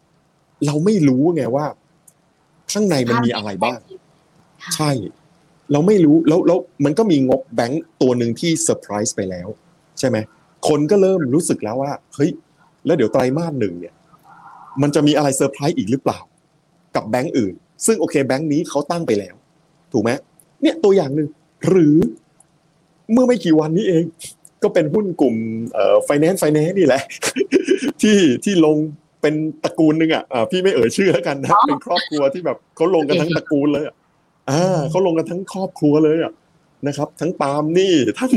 [0.66, 1.66] เราไม่รู้ไงว่า
[2.72, 3.80] ข้างในมันมีอะไรบ้าง
[4.76, 4.92] ใช่
[5.72, 9.48] เราไม่รู้แล้วแล้วมันก็มีงบแบงก์ตัวหนึ่งที่เซอร์ไพรส์ไปแล้ว
[10.00, 10.18] ใช่ไหม
[10.68, 12.32] คนก็เริ่มรู้สึกแล้วว่าเฮ้ย
[12.86, 13.94] แล้วเดี๋ยวไตรมาสหนึ่งเนี่ย
[14.82, 16.20] มันจะมีอะไรเซอร์ไพรส์อีกหรือเปล่า
[16.96, 17.54] กับแบงก์อื่น
[17.86, 19.36] ซึ่งโอเคแบงก์นี้เขาตั้งไปแล้ว
[19.92, 20.12] ถูกไหม
[20.62, 21.28] เนี่ยตัวอย่างหนึ่ง
[21.68, 21.96] หรือ
[23.12, 24.04] เมื่อไม่กี่วันนี้เอง
[24.64, 25.36] ก็เป็นหุ้นกลุ่ม
[25.74, 27.02] เอ่อ finance finance นี่แหละ
[28.02, 28.78] ที่ที่ลง
[29.22, 33.96] เป็นตระกูลหนึ่งอะอ่าพี่ไม่เอ่ยชื่อแล้วกันนะเป็นครอบครัวที่แบบเขาลงกันทั้งตระกูลเลยอะ
[34.50, 36.32] อ่าเขาลงกันทั้งครอบครัวเลยอะ
[36.88, 38.32] นะครับ ทั้งปาล์มนี่ทั้ง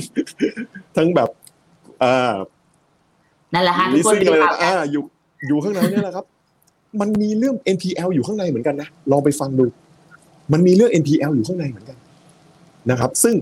[0.97, 1.29] ทั้งแบบ
[2.03, 2.35] อ่า
[3.55, 5.03] นั่นแหละฮะทุลิกคนซิ่งดูอะไรข่าวอ่าอยู่
[5.47, 6.25] อยู่ข้างในนี่แหละครับ
[7.01, 9.64] มันมีเรื่อง NPL อยู่ข้างในเหมือนกันนะลองไปฟังดู
[10.53, 11.97] มันมีเรื่อง NPL อยู่ข้างในเหมือนกัน
[12.91, 13.35] นะครับ ซึ่ง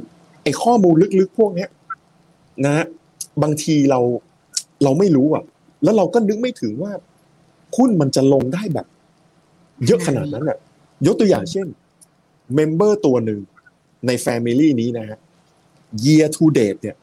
[0.43, 1.69] ไอ้ข้อมูลลึกๆพวกเนี้ย
[2.65, 2.87] นะฮะ
[3.43, 4.01] บางทีเรา
[4.85, 5.45] เราไม่รู้อะ
[5.85, 6.93] แล้วเราก็นึกไม่ถึงว่า
[7.77, 8.87] หุ้นมันจะลงได้แบบ
[9.87, 10.59] เยอะขนาดนั้นอะ
[11.07, 11.67] ยกตัวอย่างเช่น
[12.55, 13.41] เมมเบอร์ตัวหนึ่ง
[14.07, 15.19] ใน Family นี้นะฮะ
[16.05, 16.97] year to date เนี่ย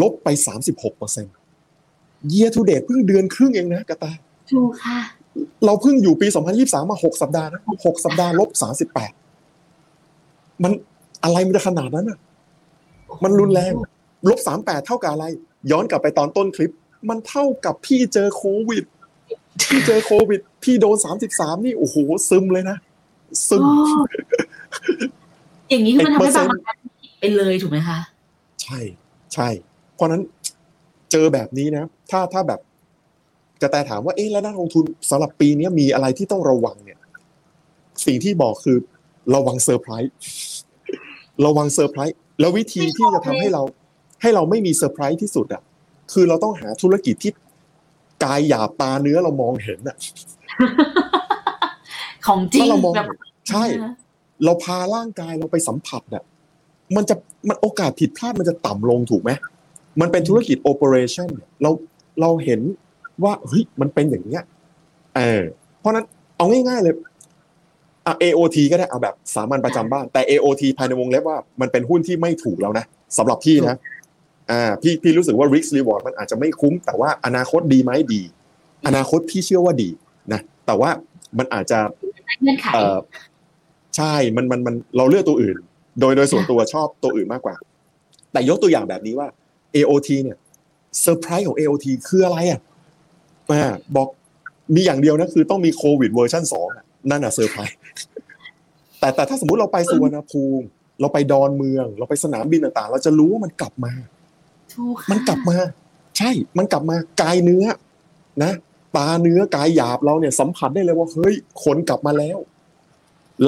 [0.00, 1.34] ลบไปสามสิบหกเปอร์เซ็นต์
[2.34, 4.16] year to date เพิ่งเดือนครึ่งเองนะกระตาย
[4.50, 5.00] ถูกค่ะ
[5.64, 6.26] เราเพิ่งอยู่ปี
[6.58, 8.50] 2023 มา 6 สัปดาห์นะ 6 สัปดาห์ลบ
[9.76, 10.72] 38 มัน
[11.24, 12.18] อะไรมันจะขนาดนั้นอะ
[13.24, 13.72] มันรุนแรง
[14.28, 15.24] ลบ38เท่ากับอะไร
[15.70, 16.72] ย้อนกลับไปตอนต้นคลิป
[17.08, 18.84] มันเท่ากับพี่เจอโควิด
[19.70, 20.96] พี่เจอโควิดพี่โดน
[21.30, 21.96] 33นี่โอ้โห
[22.28, 22.76] ซึมเลยนะ
[23.48, 23.86] ซึมโอ้
[25.70, 27.98] อย่างนี้คือมันทำให้เปอร์เซ็บางนต์ประกันผิดไปเลยถูกไหมคะ
[28.62, 28.78] ใช่
[29.34, 29.48] ใช่
[29.94, 30.22] เพราะฉะนั้น
[31.12, 32.60] เจอแบบนี้นะ ถ้าถ้าแบบ
[33.62, 36.98] กระแตถามว่าเอ๊ะแล้วนักลงทุนสำหรับปีนี้มีอะไรที่ต้องระวังเนี่ย
[38.06, 38.76] สิ่งที่บอกคือ
[39.34, 40.12] ระวังเซอร์ไพรส์
[41.44, 43.62] ระวังเซอร์ไพรส์แล้ววิธีที่จะทำให้เรา
[44.22, 45.62] ให้เราไม่มีเซอร์ไพรส์ที่สุดอะ
[46.12, 47.32] คือเราต้องหาธุรกิจที่
[48.24, 49.96] กายหยาบตาเนื้อเรามองเห็นอะ
[52.26, 53.18] ของจริงถ้าเรามองแบบเห็น
[53.50, 53.64] ใช่
[54.44, 56.24] เราพาร่างกายเราไปสัมผัสน่ะ
[56.96, 57.14] มันจะ
[57.48, 59.30] มันโอกาสผิดพลาดมันจะต่ำลงถูกไหม
[60.00, 61.28] มันเป็นธุรกิจ operation
[61.62, 61.70] เรา
[62.20, 62.60] เราเห็น
[63.24, 64.44] ว่าเฮ้ยมันเป็นอย่างเนี้ย
[65.16, 65.42] เออ
[65.78, 66.94] เพราะฉะนั้นเอาง่ายๆเลย
[68.06, 72.84] อะ AOT ก็ได้เอาแบบสามัญประจำบ้านแต่ AOT ภายในวงเล็บว่ามันเป็นหุ้นที่ไม่ถูกแล้วนะ
[73.18, 73.76] สำหรับพี่นะ
[74.50, 78.22] อ่าพี่พี่รู้สึกว่า risk reward มันอาจจะไม่คุ้ม แต่ว่าอนาคตดีไหมดี
[78.86, 79.90] อนาคตพี่เชื่อว่าดี
[80.32, 80.90] นะแต่ว่า
[81.38, 81.78] มันอาจจะ
[82.42, 82.98] เงื่อนไขเออ
[83.96, 85.56] ใช่มันมันมันเราเลือกตัวอื่น
[86.00, 87.54] โดยโดยส่วนตัวชอบตัวอื่นมากกว่า
[88.32, 89.28] แต่ยกตัวอย่างแบบนี้ว่า
[89.76, 90.36] AOT เนี่ย
[91.00, 92.60] เซอร์ไพรส์ของ AOT คืออะไรอะ
[93.50, 94.08] อ่าบอก
[94.74, 97.76] มีอย่างเดียวนะคือต้องมีโควิดเวอร์ชันสองอะนั่นอะเซอร์ไพรส์
[98.98, 100.66] แต่แต่ถ้าสมมุติเราไปสุวรรณภูมิ
[101.00, 103.92] เราไปดอนเมือง เราไปสนามบินต่างๆ เราจะรู้ว่ามันกลับมา
[104.74, 105.56] ถูกค่ะมันกลับมา
[106.18, 107.64] ใช่ มันกลับมากายเนื้อ
[108.42, 108.52] นะ
[108.96, 111.34] ตาเนื้อกายหยาบเราเนี่ยสัมผัสได้เลยว่าเฮ้ย
[111.64, 112.38] คนกลับมาแล้ว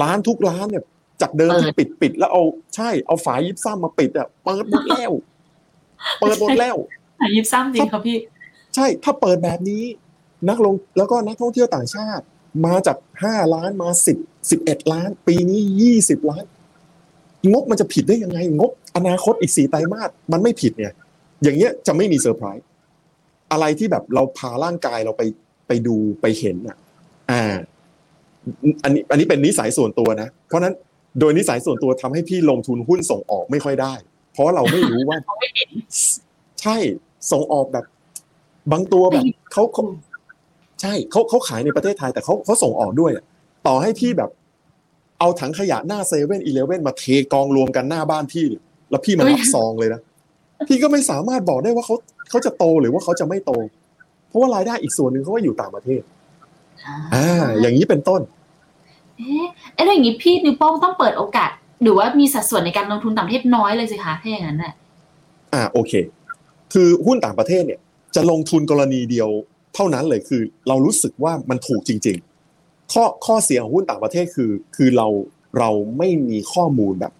[0.02, 0.84] ร้านทุกร้านเนี่ย
[1.22, 2.42] จากเดิมที่ปิดปิดแล้วเอา
[2.76, 5.12] ใช่เอาฝายิปซัมมาปิดอะเปิดหมดแล้ว
[6.20, 6.76] เปิดหมดแล้ว
[7.36, 8.18] ยิปซัมจริงครับพี่
[8.74, 9.84] ใช่ ถ้าเปิดแบบนี้
[10.48, 12.24] นักลงแล้วก็นักท่องเที่ยวต่างชาติ
[12.66, 14.18] มาจากห้าล้านมาสิบ
[14.50, 16.44] สิบเอ็ดล้าน ปีนี้ยี่สิบล้าน
[17.52, 20.92] งบมันจะผิดได้ยังไง งบอนาคตอีกสี่ไตรมาสมันไม่ผิดเนี่ย
[21.42, 22.66] อย่างเงี้ยจะไม่มีเซอร์ไพรส์
[23.52, 25.22] อะไรที่แบบเราพาร่างกายเราไป
[25.68, 26.76] ไปดูไปเห็นอะ
[27.30, 27.42] อ่า
[28.84, 30.74] อันนี้อันนี้เป็นนิสัยส่วนตัวนะ เพราะฉะนั้น
[31.20, 33.94] โดยนิสัยส่วนตัวทำให้พี่ลงทุนหุ้นส่งออกไม่ค่อยได้
[34.32, 35.70] เพราะเราไม่รู้ว่าไม่เห็น
[36.60, 36.76] ใช่
[37.32, 37.84] ส่งออกแบบ
[38.72, 39.84] บางตัวแบบเขาเขา
[40.80, 43.24] ใช่เขาเขาขายในประเทศไทยแต่เขาเขาส่งออกด้วยอะ
[43.66, 44.30] ต่อให้พี่แบบ
[45.18, 50.00] เอาถังขยะหน้าเซเว่นอีเลเว่นมาเทกองรวมกันหน้าบ้านพี่เนี่ยแล้วพี่มานับซองเลยนะ
[50.68, 51.96] พี่ก็ไม่สามารถบอกได้ว่าเขา
[52.30, 53.52] เขาจะโตหรือว่าเขาจะไม่โต
[54.28, 56.02] เพราะว่ารายได้อีกส่วนหนึ่งเขาก็อยู่ต่างประเทศ
[57.14, 58.20] อ่าอย่างนี้เป็นต้น
[59.18, 61.50] เอ๊ะเอ๊ะแล้วอย่างนี้พี่นิวโป้งต้องเปิดโอกาส
[61.82, 64.72] หรือว่ามีสัดส่วนในการลงทุนต่างประเทศน้อยเลยสิคะถ้าอย่างนั้นน่ะ
[65.52, 65.92] อ่าโอเค
[66.72, 67.80] คือหุ้นต่างประเทศเนี่ย
[68.14, 69.28] จะลงทุนกรณีเดียว
[69.74, 72.31] เท่านั้นเลยคือ เรารู้สึกว่ามันถูกจริง ๆ
[72.92, 75.08] ข้อข้อเสียของหุ้นต่างประเทศคือ คือเรา
[75.58, 77.12] เราไม่มีข้อมูลแบบ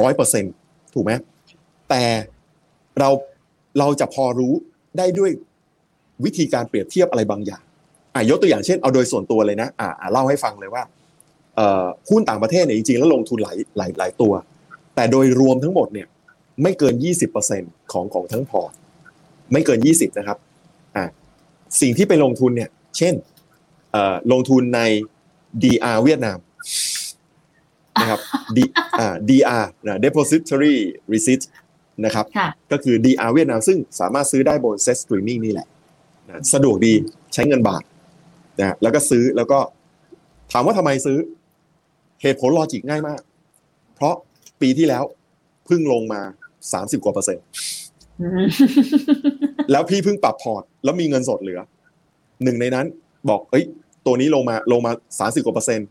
[0.00, 0.44] ร้อยเปอร์เซ็น
[0.94, 1.12] ถูกไหม
[1.90, 2.02] แต่
[2.98, 3.10] เรา
[3.78, 4.52] เราจะพอรู้
[4.98, 5.30] ได้ด้วย
[6.24, 7.62] วิธีการเปรียบเทียบอะไรบางอย่าง
[8.14, 10.82] อะยกตัวอย่างเช่นเอาโดยส่วนตัวเลยนะอ่าเล่าให้ฟังเลยว่า
[11.56, 14.32] เอ่อหุ้นต่างประเทศเนี่ยจริงๆแล้วลงทุนหลายหลายหลายตัว
[14.94, 16.06] แต่โดยรวมทั้งหมดเนี่ย
[16.62, 16.94] ไม่เกิน
[17.42, 18.72] 20%ของของทั้งพอร์ต
[19.52, 20.38] ไม่เกิน 20 นะครับ
[20.96, 21.04] อ่า
[21.80, 23.14] สิ่งที่ไปลงทุนเนี่ย เช่น
[24.32, 24.80] ลงทุนใน
[25.62, 26.38] DR เวียดนาม
[28.00, 28.20] นะครับ
[28.56, 28.58] D
[28.98, 30.74] อ่า DR นะ depository
[31.12, 31.42] receipt
[32.04, 35.66] นะครับค่ะก็คือ DR เวียดนามซึ่งสามารถซื้อได้บน Set Streaming นี่แหละ
[36.28, 36.92] นะสะดวกดี
[37.34, 37.82] ใช้เงินบาท
[38.58, 39.58] นะแล้วก็ซื้อแล้วก็
[40.52, 41.18] ถามว่าทำไมซื้อ
[42.22, 43.20] เหตุผลลอจิกง่ายมาก
[43.94, 44.14] เพราะ
[44.60, 45.04] ปีที่แล้ว
[45.66, 46.20] เพิ่งลงมา
[46.62, 47.44] 30กว่าเปอร์เซ็นต์
[48.20, 48.46] อืม
[49.70, 51.60] แล้วพี่เพิ่งปรับพอร์ต แล้วมีเงินสดเหลือ
[52.42, 52.86] หนึ่งในนั้น
[53.28, 53.64] บอก เอ้ย
[54.06, 55.88] ตัวนี้ลงมาลงมา30กว่าเปอร์เซ็นต์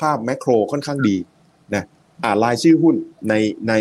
[0.00, 1.16] ภาพแมกโครค่อนข้างดี
[1.74, 1.84] นะ
[2.24, 2.94] อ่านรายชื่อหุ้น
[3.28, 3.34] ใน
[3.68, 3.72] ใน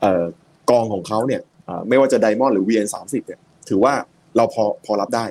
[0.00, 0.24] เอ่อ
[0.70, 3.94] กองของเขาเนี่ยอ่าไม่ว่าจะไดมอนด์หรือ VN 30 เนี่ยถือว่า
[4.36, 5.24] เราพอพอรับได้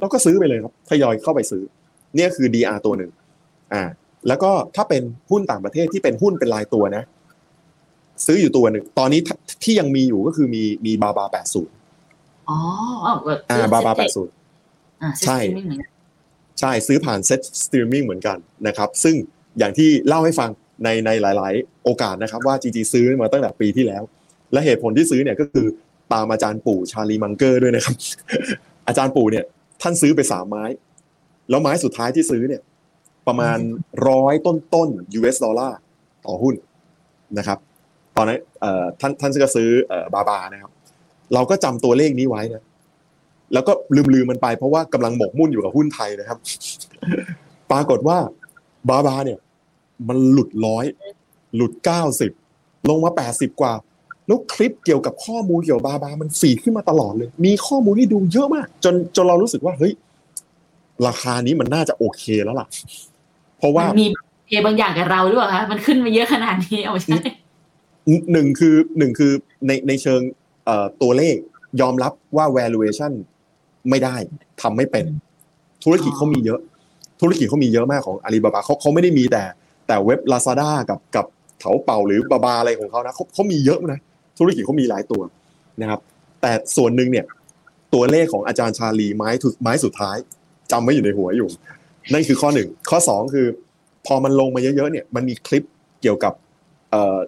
[0.00, 1.62] เราก็ซื้อไปเลยครับทยอยเข้าไปซื้อ
[2.16, 3.10] เนี่ยคือ DR ตัวหนึ่ง
[3.72, 3.82] อ่า
[4.28, 7.04] แล้วก็ถ้าเป็นหุ้นต่างประเทศที่เป็นหุ้นเป็นรายตัวนะ
[8.26, 12.58] ซื้ออยู่ตัวหนึ่งตอนนี้ที่ที่ยังมีอยู่ก็คือมีมี BABA80อ๋อ
[13.04, 15.95] อ๋อแบบอ่า BABA80อ่าใช่ใช่เหมือนกัน
[16.60, 19.14] ใช่ซื้อผ่าน SET Streaming เหมือนกันนะครับซึ่ง
[19.58, 20.50] อย่างที่เล่าให้ฟัง
[20.84, 24.02] ในในหลาย ๆ โอกาสนะครับว่าจริงๆซื้อมาตั้งแต่ปีที่แล้ว
[24.52, 25.66] และเหตุผลที่ซื้อเนี่ยก็คือ
[26.12, 27.96] ตามอาจารย์ปู่ชาร์ลีมังเกอร์ด้วยนะครับ
[28.88, 29.44] อาจารย์ปู่เนี่ย
[29.82, 30.64] ท่านซื้อไปสามไม้
[31.50, 32.62] แล้วไม้สุดท้ายที่ซื้อเนี่ย
[33.26, 33.58] ประมาณ
[34.08, 34.88] ร้อยต้นต้น
[35.18, 35.78] US ดอลลาร์
[36.26, 36.54] ต่อหุ้น
[37.38, 37.58] นะครับ
[38.16, 40.70] ตอนนั้นเอ่อท่านท่านก็ซื้อเอ่อบาบานะครับ
[41.34, 42.64] เราก็จำตัวเลขนี้ไว้นะ
[43.52, 46.38] แล้วก็ลืมลืมมันไปเพราะว่ากำลังหมกมุ่นอยู่กับหุ้นไทยนะครับ
[47.70, 48.18] ปรากฏว่า
[48.88, 49.38] บาบาเนี่ย
[50.08, 50.84] มันหลุดร้อย
[51.56, 52.32] หลุดเก้าสิบ
[52.88, 53.72] ลงมาแปดสิบกว่า
[54.26, 59.92] แล้วคลิปเกี่ยวกับข้อมูลเกี่ยวกับบาบา มันฟีดขึ้นมาตลอดเลย มีข้อมูลให้ดูเยอะมาก จนจนเรารู้สึกว่าเฮ้ย
[61.06, 62.66] ราคานี้มันน่าจะโอเคแล้วล่ะ
[63.58, 64.08] เพราะว่ามันมี
[64.46, 67.18] เพบางอย่างกับเราหรือเปล่าคะมันขึ้นมาเยอะขนาดนี้เอาไม่ใช่
[68.32, 69.32] หนึ่งคือหนึ่งคือ
[69.66, 70.20] ในในเชิง
[70.64, 71.36] เอ่อตัวเลข
[71.80, 73.12] ยอมรับว่า valuation
[73.90, 74.16] ไม่ได้
[74.62, 75.06] ทำไม่เป็น
[75.84, 76.60] ธุรกิจเขามีเยอะ
[77.20, 79.42] ธุรกิจเขามีเยอะมากของอาลีบาบาเขาเขาไม่ได้มีแต่
[79.86, 81.26] แต่เว็บ Lazada กับกับ
[81.60, 83.98] เถาเป่าหรือบาบาอะไรของเขานะเขาเขามีเยอะนะ
[84.38, 85.22] ธุรกิจเขามีหลายตัว
[85.80, 86.00] นะครับ
[86.42, 87.26] แต่ส่วนหนึ่งเนี่ย
[87.94, 90.16] ตัวเลขของอาจารย์ชาลีไม้ทุไม้สุดท้าย
[90.72, 91.48] จำไม่อยู่ในหัวอยู่
[92.12, 93.46] นั่นคือข้อหนึ่งข้อสองคือ
[94.06, 95.64] พอมันลงมาเยอะๆเนี่ยมันมีคลิป
[96.02, 96.32] เกี่ยวกับ
[96.90, 97.18] เอ่อ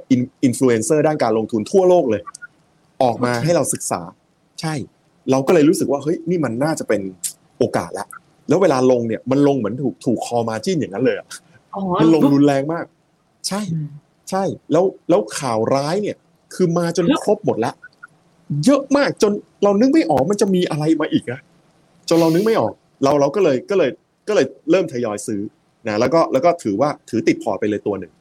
[0.45, 2.23] อินฟลูเอนเซอร์ด้านการลงทุนทั่วโลกเลย
[3.03, 4.01] ออกมาให้เราศึกษา
[4.61, 4.75] ใช่
[5.31, 7.01] เราก็เลยรู้สึกว่าเฮ้ยนี่มันน่าจะเป็น
[7.59, 8.07] โอกาสละ
[8.49, 11.27] แล้วเวลาลงเนี่ยมันลงเหมือนถูกถูกคอมาจิ้นอย่างนั้นเลยอะ
[11.75, 12.85] อ๋อมันลงรุนแรงมาก
[13.49, 13.89] ใช่อืม
[14.31, 16.17] ใช่ แล้วแล้วข่าวร้ายเนี่ย
[16.55, 17.75] คือมาจนครบหมดแล้ว
[18.65, 19.33] เยอะมากจน
[19.65, 21.41] เรานึกไม่ออกมันจะมีอะไรมาอีกอะ
[22.09, 22.73] จนเรานึกไม่ออก
[23.05, 23.91] เราเราก็เลยก็เลย
[24.29, 25.41] ก็เลยเริ่มทยอยซื้อ
[25.89, 28.13] นะแล้วก็แล้วก็ถือว่าถือติดพอร์ตไปเลยตัวหนึ่ง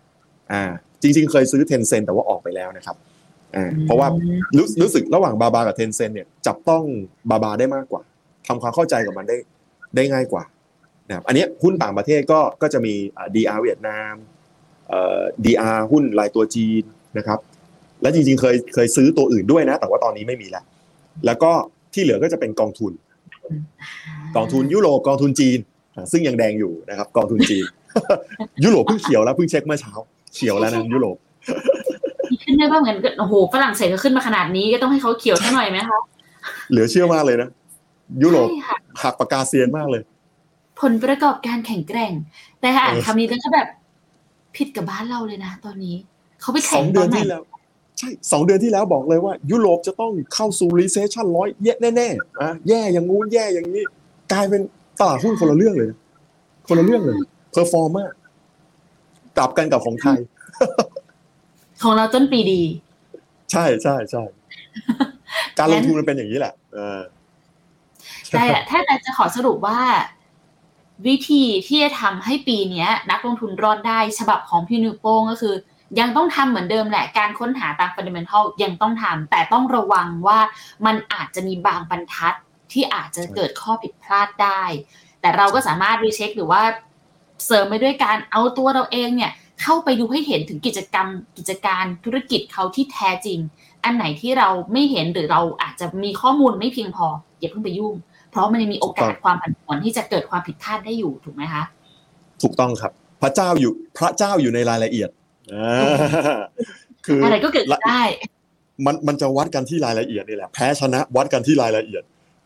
[0.51, 0.63] อ่า
[1.01, 2.95] จริง ๆ เคยซื้อ Tencent แต่ว่าออกไปแล้วนะครับ
[3.55, 4.07] อ่าเพราะว่า
[4.57, 6.83] รู้รู้สึกระหว่าง BABA กับ Tencent เนี่ยจับต้อง
[7.29, 8.01] BABA ได้มากกว่า
[8.47, 9.37] ทำความเข้าใจกับมันได้
[9.95, 10.43] ได้ง่ายกว่า
[11.07, 14.13] นะครับอันเนี้ยหุ้นต่างประเทศก็ก็จะมีอ่า DR เวียดนาม
[14.89, 16.83] เอ่อ DR หุ้นรายตัวจีน
[17.17, 17.39] นะครับ
[18.01, 20.63] และจริงๆเคยเคยซื้อตัวอื่นด้วยนะ แต่ว่าตอนนี้ไม่มีแล้ว
[21.25, 21.51] แล้วก็
[21.93, 22.93] ที่เหลือก็จะเป็นกองทุน
[24.35, 25.59] กองทุนยุโรปกองทุนจีน
[25.95, 27.65] อ่าซึ่งยังแดงอยู่นะครับ กองทุนจีน
[28.63, 29.93] ยุโรปเพิ่งเขียวแล้วเพิ่งเช็คเมื่อเช้า
[30.33, 31.17] เขียวแล้วนะยุโรป
[31.86, 31.86] มี
[32.47, 35.99] ขึ้นได้บ้างเหมือนกันโอ้โหฝรั่งเศสก็ขึ้นมาขนาดนี้ก็ต้องให้เขาเขียวสักหน่อยไหมคะ
[36.69, 37.49] เหลือเชื่อมากเลยนะ
[38.23, 40.01] ยุโรปใช่ค่ะหักปากกาเซียนมากเลย
[40.81, 42.11] ผลประกอบการแข็งแกร่ง
[42.59, 43.67] แต่ถ้าอ่านเออคำนี้แล้วก็แบบ
[44.55, 45.95] ผิดกับบ้านเราเลยนะตอนนี้
[46.41, 47.43] เขาไปสแข็งตอนไหน สองเดือนที่แล้ว
[47.97, 53.83] ใช่สองเดือนที่แล้วบอกเลยว่า ยุโรปจะต้องเข้าสู่ recession ร้อยแย่แน่ๆอะแย่อย่างงู้นแย่อย่างนี้
[54.31, 54.61] กลายเป็น
[54.99, 55.97] ตลาดหุ้นคนละเรื่องเลยนะ
[56.67, 57.17] คนละเรื่องเลย
[57.51, 58.11] perform
[59.37, 60.19] กลับกันกับของไทย
[61.83, 62.61] ของเราต้นปีดี
[63.51, 64.23] ใช่ใช่ใช่
[65.57, 66.99] การลงทุนมันเป็นอย่างนี้แหละเออ
[68.31, 69.79] แต่ถ้าแต่จะขอสรุปว่า
[71.07, 75.55] วิธีที่จะทำให้ปีเนี้ยนักลงทุนรอดได้ฉบับของพี่นิวโป้งก็คือ
[75.99, 80.39] ยังต้องทำเหมือนเดิมแหละ การค้นหาตามฟันเดเมนทัลยังต้องทำแต่ต้องระวังว่า
[80.85, 82.33] มันอาจจะมีบางบรรทัด
[82.71, 84.63] ที่อาจจะเกิดข้อผิดพลาดได้
[85.21, 86.61] แต่เราก็สามารถรีเช็คหรือว่า
[87.45, 89.31] เสริมไปด้วยการเอาตัวเราเองเนี่ย
[89.61, 93.39] เข้าไปดูให้เห็นถึงกิจกรรม กิจการธุรกิจเขาที่แท้จริง
[93.83, 97.07] อันไหนที่เราไม่เห็นหรือเราอาจจะมีข้อมูลไม่เพียงพอ
[97.39, 97.93] อย่าเพิ่งไปยุ่ง
[98.31, 101.63] เพราะมันยังมีโอกาสความผันผวนที่จะเกิดความผิดพลาดได้อยู่ถูกไหมคะ
[102.41, 102.91] ถูกต้องครับ
[103.21, 105.09] พระเจ้าอยู่พระเจ้าอยู่ในรายละเอียด
[105.53, 106.37] อ่า
[107.05, 108.03] คืออะไรก็เกิดขึ้นได้
[108.85, 112.03] มันมันจะวัดกันที่รายละเอียดนี่แหละแพ้ชนะวัดกันที่รายละเอียด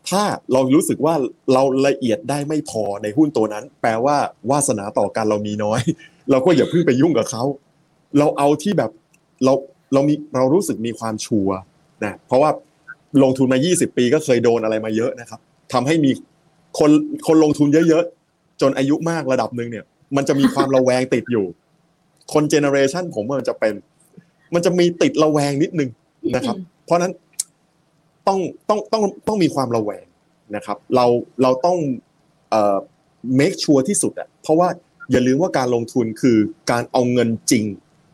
[0.09, 1.15] ถ้าเรารู้สึกว่า
[1.53, 4.17] เราละเอียดได้ไม่พอในหุ้นตัวนั้น แปลว่า
[4.51, 5.81] วาสนาต่อกันเรามีน้อย
[6.31, 7.43] เราก็อย่าเพิ่งไปยุ่งกับเขา
[8.19, 8.91] เราเอาที่แบบ
[9.45, 9.53] เรา
[9.93, 11.57] เรามีเรารู้สึกมีความชัวร์
[12.05, 12.49] นะเพราะว่า
[13.23, 15.39] ลงทุนมา 20 ปีก็เคยโดนอะไรมาเยอะนะครับ
[15.73, 16.11] ทำให้มี
[16.79, 16.91] คน
[17.27, 21.45] คนลงทุนเยอะๆจนอายุมากระดับหนึ่งเนี่ย มันจะมีความระแวงติดอยู่
[22.33, 23.73] คนเจเนอเรชันผมว่ามันจะเป็น
[24.53, 25.89] มันจะมีติดระแวงนิดนึง
[26.35, 26.55] นะครับ
[26.85, 27.13] เพราะฉะนั้น
[28.27, 30.05] ต้องต้องต้องต้องมีความระแวง
[30.55, 31.05] นะครับ เรา
[31.41, 31.77] เราต้อง
[32.49, 32.77] เอ่อ
[33.39, 34.69] make sure ที่สุดอะเพราะว่า
[35.11, 36.37] อย่าลืมว่าการลงทุนคือ
[36.71, 37.63] การเอาเงินจริง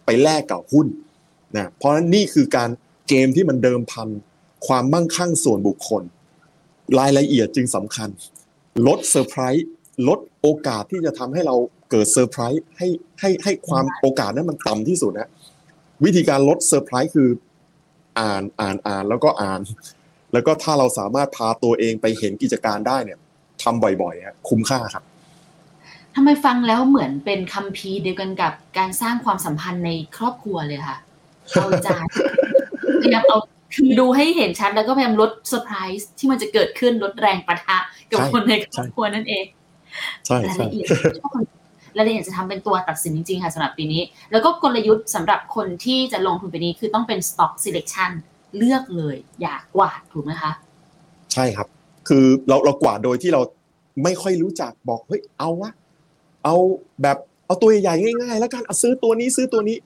[0.05, 0.87] ไปแลกกับหุ้น
[1.57, 2.69] นะเพราะนั้นนี่คือการ
[3.07, 4.09] เกมที่มันเดิมพัน
[4.67, 6.03] ความมั่งคั่งส่วนบุคคล
[6.99, 8.09] รายละเอียดจึงสำคัญ
[8.87, 9.67] ลดเซอร์ไพรส์
[10.07, 11.55] ลดโอกาสที่จะทำให้เรา
[11.91, 12.87] เกิดเซอร์ไพรส์ให้
[13.19, 15.29] ให้ให้ความโอกาสนั้นมันต่ำที่สุดนะ
[16.05, 17.29] วิธีการลดเซอร์ไพรส์คือ
[18.19, 19.61] อ่านอ่านอ่านแล้วก็อ่าน
[20.33, 23.19] แล้วก็ถ้าเราสามารถพาตัวเองไปเห็นกิจการได้เนี่ย
[23.63, 25.03] ทำบ่อยๆฮะคุ้มค่าครับ
[26.19, 30.97] ทำไมฟังแล้วเหมือนเป็นคัมภีร์เดียวกันกับการสร้างความสัมพันธ์ในครอบครัวเลยค่ะ
[31.51, 31.87] เอาใจ
[33.01, 33.37] พยายามเอา
[33.75, 37.77] คือดูให้เห็นชัดแล้วก็พยายามลดเซอร์ไพรส์ที่มันจะเกิดขึ้นลดแรงปะทะ
[38.11, 39.45] กับใช่คนในครใช่อบครัวนั่นเอง
[40.25, 40.87] ใช่รายใช่ละเอียด
[41.19, 41.43] ชอบคน
[41.97, 44.01] รายละเอียดจะทำเป็นตัวตัดสินจริงๆค่ะสำหรับปีนี้
[44.31, 48.11] แล้วก็กลยุทธ์สำหรับคนที่จะลงทุนปีนี้คือต้องเป็น stock selection
[48.57, 50.51] เลือกเลยอย่ากวาดถูกไหมคะ
[51.33, 51.67] ใช่ครับ
[52.07, 53.41] คือเราเรากวาดโดยที่เรา
[54.03, 55.71] ไม่ค่อยรู้จักบอกเฮ้ยเอาวะ
[56.43, 56.55] เอา
[57.01, 59.77] แบบเอาตัวใหญ่ๆง่าย ๆ แล้วกันเอาซื้อตัวนี้ซื้อตัวนี้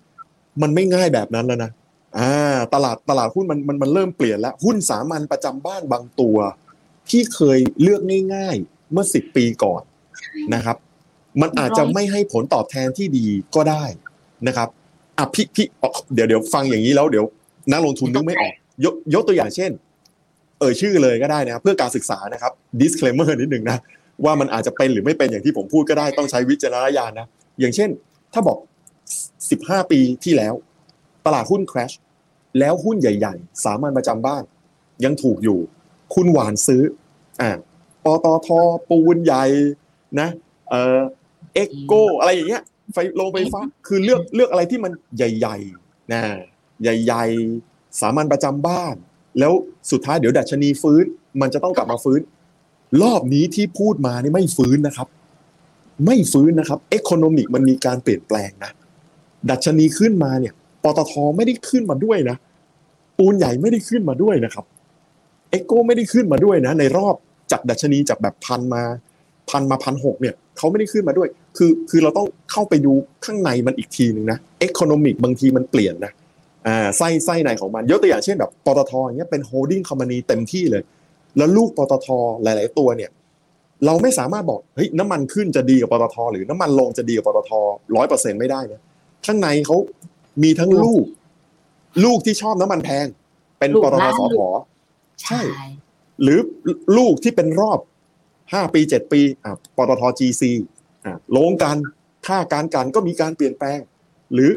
[0.61, 1.71] มันไม่ง่ายแบบนั้นแล้วนะ
[2.17, 6.37] อ่าตลาดตลาดหุ้นมันมันมันเริ่มเปลี่ยนแล้วหุ้นสามัญประจำบ้านบางตัว
[7.09, 8.01] ที่เคยเลือก
[8.35, 9.81] ง่ายๆเมื่อสิบปีก่อน
[10.53, 10.77] นะครับ
[11.41, 13.25] มันอาจจะไม่ให้ผลตอบแทนที่ดี
[13.55, 13.83] ก็ได้
[14.47, 14.69] นะครับ
[15.17, 15.67] อะพี่พี่
[16.13, 17.25] เดี๋ยวเดี๋ยวฟังอย่างนี้แล้วเดี๋ยว
[17.71, 18.53] นักลงทุนนึกไม่ออก
[18.85, 19.71] ยกยกตัวอย่างเช่น
[20.59, 23.77] เอ่ยชื่อเลยก็ได้นะครับเพื่อการศึกษานะครับ disclaimer นิดหนึ่งนะ
[24.25, 27.27] ว่ามันอาจจะเป็นหรือไม่เป็นอย่างที่ผมพูดก็ได้ต้องใช้วิจารณญาณนะ
[27.59, 27.89] อย่างเช่น
[28.33, 28.57] ถ้าบอก
[29.25, 30.53] 15 ปีที่แล้ว
[31.25, 31.95] ตลาดหุ้น crash
[32.59, 34.43] แล้วหุ้นใหญ่ ๆ สามัญประจำบ้าน
[35.05, 35.59] ยังถูกอยู่
[36.13, 36.83] คุณหวานซื้อ
[37.41, 37.51] อ่า
[38.05, 38.49] ปตท
[38.89, 39.43] ปูนใหญ่
[40.19, 40.29] นะ
[40.69, 40.99] เอ่อ
[41.53, 42.63] เอ็กโกอะไรอย่างเงี้ย
[42.93, 46.21] ไฟโรงไฟฟ้าคือเลือกเลือกอะไรที่มันใหญ่ๆนะ
[46.83, 47.25] ใหญ่
[47.63, 48.95] ๆ สามัญประจำบ้าน
[49.39, 49.53] แล้ว
[49.91, 51.05] สุดท้ายเดี๋ยวดัชนีฟื้น
[51.41, 52.21] มันจะต้องกลับมาฟื้น
[53.01, 55.07] รอบนี้ที่พูดมานี่ไม่ฟื้นนะครับ
[56.05, 58.71] ไม่ฟื้นนะครับเอ o n o นมิกมันมีการเปลี่ยนแปลงนะ
[59.49, 62.37] ดัชนีขึ้นมาเนี่ยปตทไม่ได้ขึ้นมาด้วยนะ
[63.17, 64.65] ปูนใหญ่ไม่ได้ขึ้นมาด้วยนะครับ
[65.49, 67.15] EGCO ไม่ได้ขึ้นมาด้วยนะ ในรอบ
[67.51, 68.83] จากดัชนีจากแบบพันมา
[69.49, 72.93] พันมาพันหกเนี่ยเขาไม่ได้ขึ้นมาด้วย คือคือเราต้องเข้าไปดู
[73.25, 76.11] ข้างในมันอีกทีหนึ่งนะเอ o n o นมิกบางทีมันเปลี่ยนนะ
[76.67, 80.83] อ่าไส้ไส้ในของมันยกตัวอย่างเช่นแบบปตทอย่างเงี้ยเป็น holding company เต็มที่เลย
[81.37, 82.07] แล้วลูกปตท
[82.43, 83.11] หลาย ๆ ตัวเนี่ย
[83.85, 87.51] เราไม่สามารถบอกเฮ้ยน้ำมันขึ้นจะดีกับปตท หรือน้ำมันลงจะดีกับปตท
[87.95, 88.81] ร้อยเปอร์เซ็นต์ไม่ได้นะ
[89.25, 89.77] ข้างในเขา
[90.43, 91.05] มีทั้งลูก
[92.05, 93.05] ลูกที่ชอบน้ำมันแพง
[93.59, 94.59] เป็นลูกปตทล่างสลูพก
[95.23, 95.41] ใช่
[96.21, 96.39] หรือ
[96.97, 97.79] ลูกที่เป็นรอบ
[98.53, 100.43] ห้าปีเจ็ดปีอะปตท GC
[101.05, 101.77] อะลงกัน
[102.27, 103.79] ค่าการกันก็มีการเปลี่ยนแปลง
[104.33, 104.51] หรือ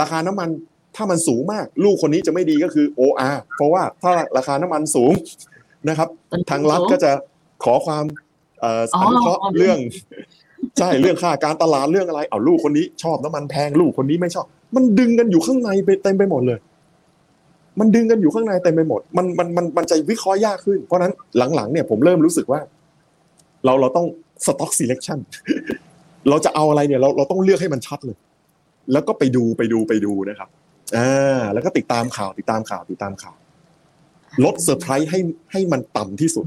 [0.00, 0.48] ราคาน้ำมัน
[0.96, 5.12] ถ้ามันสูงมาก ลูกคนนี้จะไม่ดีก็คือ OR เพราะว่าถ้าราคาน้ำมันสูง
[5.88, 6.08] นะครับ
[6.50, 7.10] ทางรัฐก็จะ
[7.64, 8.04] ขอความ
[8.60, 9.78] เอ่ออ๋ออนุเคราะห์อ๋อเรื่อง
[10.78, 16.58] ใช่เรื่องค่าการตลาดเรื่องอะไรเอาลูกคนนี้ชอบน้ำมันแพงลูกคนนี้ไม่ชอบ มันดึงกันอยู่ข้างในไปเต็มไปหมดเลย
[17.80, 21.12] มันดึงกันอยู่ข้างในเต็มไปหมด มันมันมันมันจะวิเคราะห์ยากขึ้น เพราะฉะนั้น
[21.54, 22.60] หลังๆเนี่ยผมเริ่มรู้สึกว่า
[23.64, 24.06] เราเราต้อง
[24.46, 25.18] stock selection
[26.28, 28.16] เราจะเอาอะไรเนี่ยเราเราต้องเลือกให้มันชัดเลย
[28.92, 30.48] แล้วก็ไปดูไปดูไปดูนะครับ
[30.96, 33.36] อ่าแล้วก็ติดตามข่าวติดตามข่าวติดตามข่าว
[34.44, 35.18] ลดเซอร์ไพรส์ให้
[35.52, 36.46] ให้มันต่ำที่สุด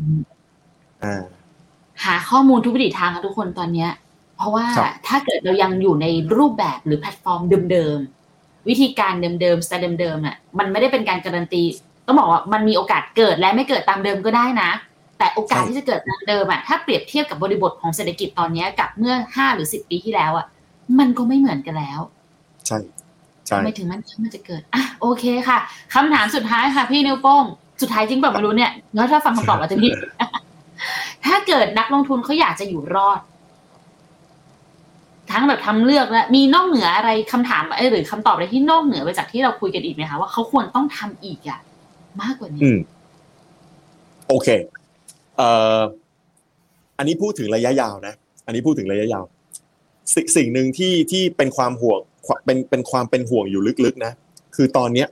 [1.04, 1.24] อ่า
[2.06, 3.90] หาข้อมูลทุกวิถีทางค่ะทุกคนตอนเนี้ย
[4.38, 6.06] เพราะว่าครับถ้าเกิดเรายังอยู่ใน
[6.38, 11.64] รูปแบบหรือแพลตฟอร์มเดิมๆวิธีการเดิมๆสไตล์เดิมๆน่ะมันไม่ได้เป็นการการันตี
[12.06, 14.72] ต้องบอกว่ามันมีโอกาสเกิดและไม่เกิดตามเดิมก็ได้นะ
[15.18, 20.46] แต่โอกาสใช่ที่จะเกิดตามเดิมอะถ้าเปรียบเทียบกับบริบทของเศรษฐกิจตอนเนี้ยกับเมื่อห้าหรือสิบปีที่แล้วอะ
[21.00, 22.00] มันก็ไม่เหมือนกันแล้ว
[22.68, 22.78] ใช่
[23.48, 25.58] ใช่ทำไมถึงมันมันจะเกิดอะโอเคค่ะ
[25.94, 27.46] คำถามสุดท้ายค่ะพี่นิ้วโป้ง
[27.82, 29.92] สุดท้ายจริงแบบไม่รู้เนี่ยแล้วถ้าฟังคำตอบอาจะผิด
[31.26, 33.20] ถ้าเกิดนักลงทุนเขาอยากจะอยู่รอด
[35.32, 41.60] ทั้งแบบทำเลือกแล้วมีนอกเหนืออะไรคำถามเอ้หรือคำตอบอะไรที่นอกเหนือไปจากที่เราคุยกันอีกไหมคะว่าเขาควรต้องทำอีกอะ
[42.22, 42.62] มากกว่านี้
[44.28, 44.48] โอเค
[45.38, 45.80] เอ่อ
[46.98, 48.14] อันนี้พูดถึงระยะยาวนะ
[48.46, 49.24] อันนี้พูดถึงระยะยาว
[50.14, 52.00] สิสิ่งหนึ่งที่ที่เป็นความห่วง
[52.46, 54.12] เป็นเป็นความเป็นห่วงอยู่ลึกๆนะ
[54.56, 55.08] คือตอนเนี้ย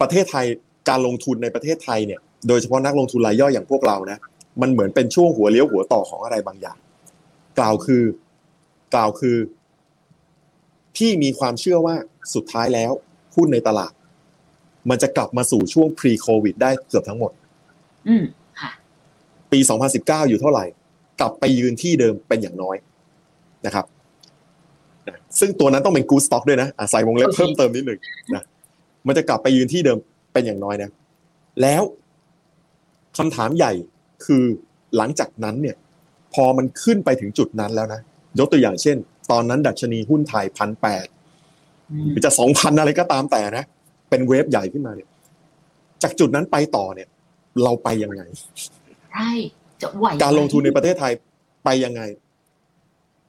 [0.00, 0.46] ประเทศไทย
[0.88, 4.18] การลงทุนในประเทศไทยเนี่ยโดยเฉพาะนักลงทุนรายย่อยอย่างพวกเรานะ
[4.60, 6.78] มันเหมือนเป็นช่วงหัวเลี้ยวหัวต่อของอะไรบางอย่าง
[7.58, 8.02] กล่าวคือ
[8.94, 9.36] กล่าวคือ
[10.96, 11.94] พี่มีความเชื่อว่า
[12.34, 12.92] สุดท้ายแล้ว
[13.36, 13.92] หุ้นในตลาด
[14.90, 17.32] มันจะกลับมาสู่ช่วง pre covid ได้เกือบทั้งหมด
[18.08, 18.24] อืม
[18.60, 18.70] ค่ะ
[19.52, 19.58] ปี
[19.94, 20.64] 2019 อยู่เท่าไหร่
[21.20, 22.76] กลับไปยืนที่เดิมเป็นอย่างน้อย
[23.66, 23.84] นะครับ
[25.08, 28.00] นะซึ่งตัวนั้นต้องเป็น good stock ด้วยนะอะใส่วงเล็บโอเคเพิ่มเติมนิดหนึ่ง
[28.34, 28.42] นะ
[29.06, 29.98] มันจะกลับไปยืนที่เดิม
[30.38, 30.90] เป็นอย่างน้อยนะ
[31.62, 31.82] แล้ว
[33.18, 33.72] คำถามใหญ่
[34.24, 34.44] คือ
[34.96, 35.76] หลังจากนั้นเนี่ย
[36.34, 38.00] พอมันขึ้นไปถึงจุดนั้นแล้วนะ
[38.38, 38.96] ยกตัวอย่างเช่น
[39.30, 41.06] ตอนนั้นดัชนีหุ้นไทยพันแปด
[41.90, 43.64] อืมหรือจะสองพันอะไรก็ตามแต่นะ
[44.10, 45.08] เป็นเวฟใหญ่ขึ้นมาเนี่ย
[46.02, 47.08] จากจุดนั้นไปต่อเนี่ย
[47.62, 48.22] เราไปยังไง
[49.12, 49.30] ใช่
[49.82, 51.12] จะไหวการลงทุนในประเทศไทย
[51.64, 52.02] ไปยังไง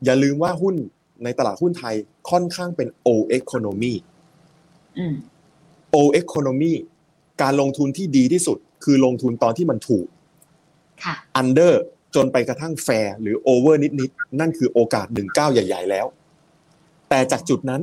[0.06, 0.76] อย่าลืมว่าหุ้น
[1.24, 1.96] ในตลาดหุ้นไทย
[2.30, 3.94] ค่อนข้างเป็น O economy
[4.98, 5.14] อืม
[5.96, 10.08] O economy การลงทุนที่ดีที่สุด คือลงทุนตอนที่มันถูก
[11.04, 11.74] ค่ะ under
[12.16, 16.06] จนไปกระทั่ง fair หรือ over นิดๆนั่นคือโอกาสหนึ่งก้าวใหญ่ ๆ แล้ว
[17.10, 17.82] แต่จากจุดนั้น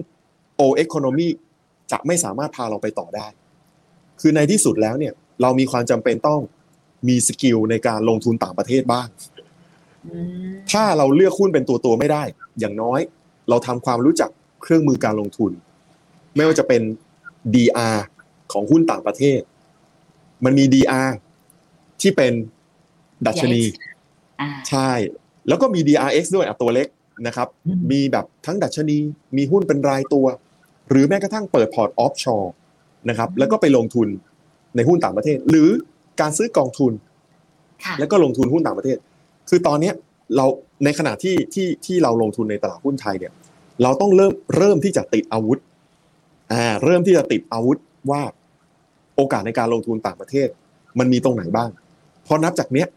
[0.60, 1.28] O economy
[1.90, 3.26] จะไม่สามารถพาเราไปต่อได้
[4.20, 6.40] คือในที่สุดแล้วเนี่ย เรามีความจำเป็นต้อง
[7.08, 9.08] มีสกิลในการลงทุนต่างประเทศบ้าง
[10.06, 12.22] อืมถ้าเราเลือกหุ้นเป็นตัวตัวๆไม่ได้
[12.58, 13.00] อย่างน้อย
[13.48, 14.30] เราทำความรู้จัก
[14.62, 15.52] เครื่องมือการลงทุน
[16.36, 16.82] ไม่ว่าจะเป็น
[17.54, 17.98] DR
[18.52, 19.40] ของหุ้นต่างประเทศ
[20.44, 21.10] มันมี DR
[22.00, 22.32] ที่เป็น
[23.26, 23.62] ดัชนี
[24.40, 24.90] อ่าใช่
[25.48, 26.88] แล้วก็มี DRX ด้วยอะตัวเล็ก
[27.26, 28.98] นะครับอืมมีแบบทั้งดัชนี
[29.36, 30.26] มีหุ้นเป็นรายตัว
[30.90, 32.52] หรือแม้กระทั่งเปิดพอร์ต offshore
[33.08, 34.08] นะครับ แล้วก็ไปลงทุน
[34.76, 35.68] ในหุ้นต่างประเทศ หรือ
[36.20, 36.92] การซื้อกองทุน
[37.84, 38.98] ค่ะแล้วก็ลงทุนหุ้นต่างประเทศ
[39.48, 39.94] คือตอนเนี้ย
[40.36, 40.46] เรา
[40.84, 43.32] ในขณะที่ที่ที่เราลงทุนในตลาดหุ้นไทยเนี่ย
[43.82, 45.58] เราต้องเริ่มเริ่มที่จะติดอาวุธ
[46.52, 47.78] อ่าเริ่มที่จะติดอาวุธ
[48.10, 48.22] ว่า
[49.16, 50.48] โอกาสในการลงทุนต่างประเทศ
[50.98, 51.70] มันมีตรงไหนบ้าง
[52.24, 52.88] เพราะนับจากเนี้ย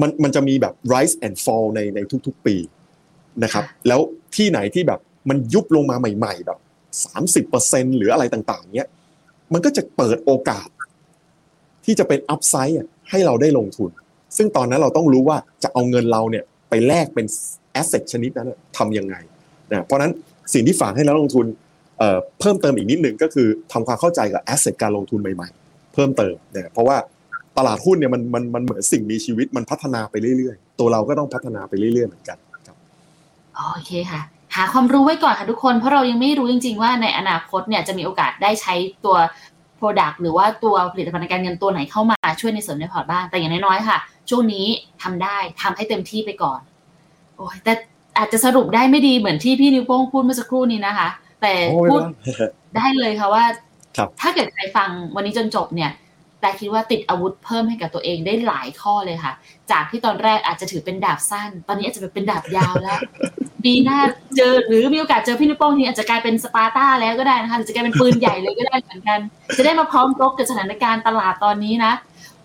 [0.00, 2.56] มันมันจะมีแบบ rise and fall ในในทุกๆปี
[3.44, 4.00] นะครับ แล้ว
[4.36, 6.58] ที่ไหนที่แบบมันยุบลงมาใหม่ ๆ แบบ
[7.04, 8.88] สามสิบเปอร์เซ็นหรืออะไรต่าง ๆ เนี้ย
[9.52, 10.68] มันก็จะเปิดโอกาส
[11.84, 12.78] ที่จะเป็น upside
[13.10, 13.90] ให้เราได้ลงทุน
[14.36, 17.26] ซึ่งตอนนั้นเราต้องรู้ว่าจะเอาเงินเราเนี่ยไปแลกเป็น
[17.72, 19.16] asset ชนิดนั้นน่ะทำยังไง
[19.70, 20.12] นะเพราะฉะนั้น
[20.52, 21.46] สิ่งที่ฝากให้นักลงทุน
[22.40, 26.96] เพิ่มเติมอีกนิดหนึ่งก็คือทำความเข้าใจกับ asset การลงทุนใหม่ๆ เพิ่มเติมเนะเพราะว่า
[27.58, 32.76] ตลาดหุ้นเนี่ยมันมันมันเหมือนสิ่งมีชีวิตมันพัฒนาไปเรื่อยๆ ตัวเราก็ต้องพัฒนาไปเรื่อยๆเหมือนกันครับ
[33.54, 34.20] โอเคค่ะ
[34.56, 38.74] หาความรู้ไว้ก่อนค่ะทุกคนเพราะเรายังไม่รู้จริง ๆ ว่าในอนาคตเนี่ยจะมีโอกาสได้ใช้
[39.04, 39.16] ตัว
[39.78, 43.98] Product หรือว่าตัวผลิตภัณฑ์การเงินตัวไหนเข้ามาช่วยในเสริมในพอร์ตบ้างแต่อย่างน้อยๆค่ะ
[44.30, 44.66] ช่วงนี้
[45.02, 46.60] ทำได้ทำให้เต็มที่ไปก่อน
[47.36, 47.72] โอ้ยแต่
[48.18, 51.08] อาจจะสรุปได้ไม่ดีเหมือนที่พี่นิวโป้งพูดเมื่อสักครู่นี้นะคะ
[51.46, 52.34] แต่โอ้ยพูดได้
[52.76, 53.44] ได้เลยค่ะว่า
[53.96, 55.90] ครับถ้าเกิดใครฟังวันนี้จนจบเนี่ย
[56.40, 59.32] แต่คิดว่าติดอาวุธเพิ่มให้กับตัวเองได้หลายข้อเลยค่ะ
[59.70, 62.98] จากที่ตอนแรกอาจจะถือเป็นดาบสั้น ตอนนี้อาจจะเป็นดาบยาวแล้ว
[63.64, 63.98] ปีหน้า
[64.36, 69.20] เจอหรือมีโอกาสเจอพี่นิวโป้งทีอาจจะกลายเป็นสปาร์ต้าแล้วก็ได้นะคะหรือจะกลายเป็นปืนใหญ่เลยก็ได้เหมือนกัน
[69.56, 71.92] จะได้มาพร้อมรบกับสถานการณ์ตลาดตอนนี้นะ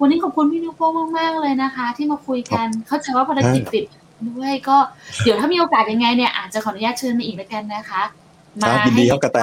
[0.01, 3.85] วันนี้ขอบคุณพี่นิวโป้งมากๆเลยนะคะ ที่มาคุยกันเข้าใจว่าภารกิจติด
[4.29, 4.77] ด้วยก็
[5.23, 8.01] เดี๋ยวถ้ามีโอกาสยังไงเนี่ยอาจจะขออนุญาตเชิญมาอีกแล้วกันนะคะ
[8.59, 9.39] ครับยินดีครับกระแต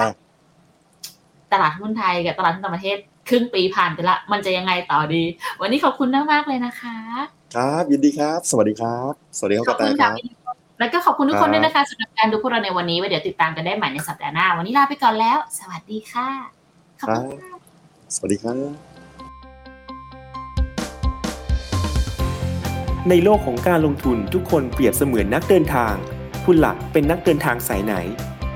[1.53, 2.97] ตลาดหุ้นไทยกับตลาดหุ้นต่างประเทศ
[3.29, 5.23] ครึ่งปีผ่านไปละ มันจะยังไงต่อดี
[5.61, 6.97] วันนี้ขอบคุณมากๆเลยนะคะ
[7.55, 16.29] ครับยินดีครับ สวัสดีครับ สวัสดีครับขกอบระแตคุณคค่ะรับพี่นิโก้แล้วก็ขอบคุณทุกคนครับด้วยนะคะสำหรับการดูพวกเราในวันนี้ไว้เดี๋ยวติดตามกันได้ใหม่ในสัปดาห์หน้า วันนี้ลาไปก่อนแล้ว สวัสดีค่ะ
[16.99, 17.51] ขอบคุณค่ะ
[18.15, 18.57] สวัสดีครับ
[23.09, 25.93] ในโลกของการลงทุนทุกคนเปรียบเสมือนนักเดินทาง
[26.45, 27.95] คุณหลักเป็นนักเดินทางสายไหน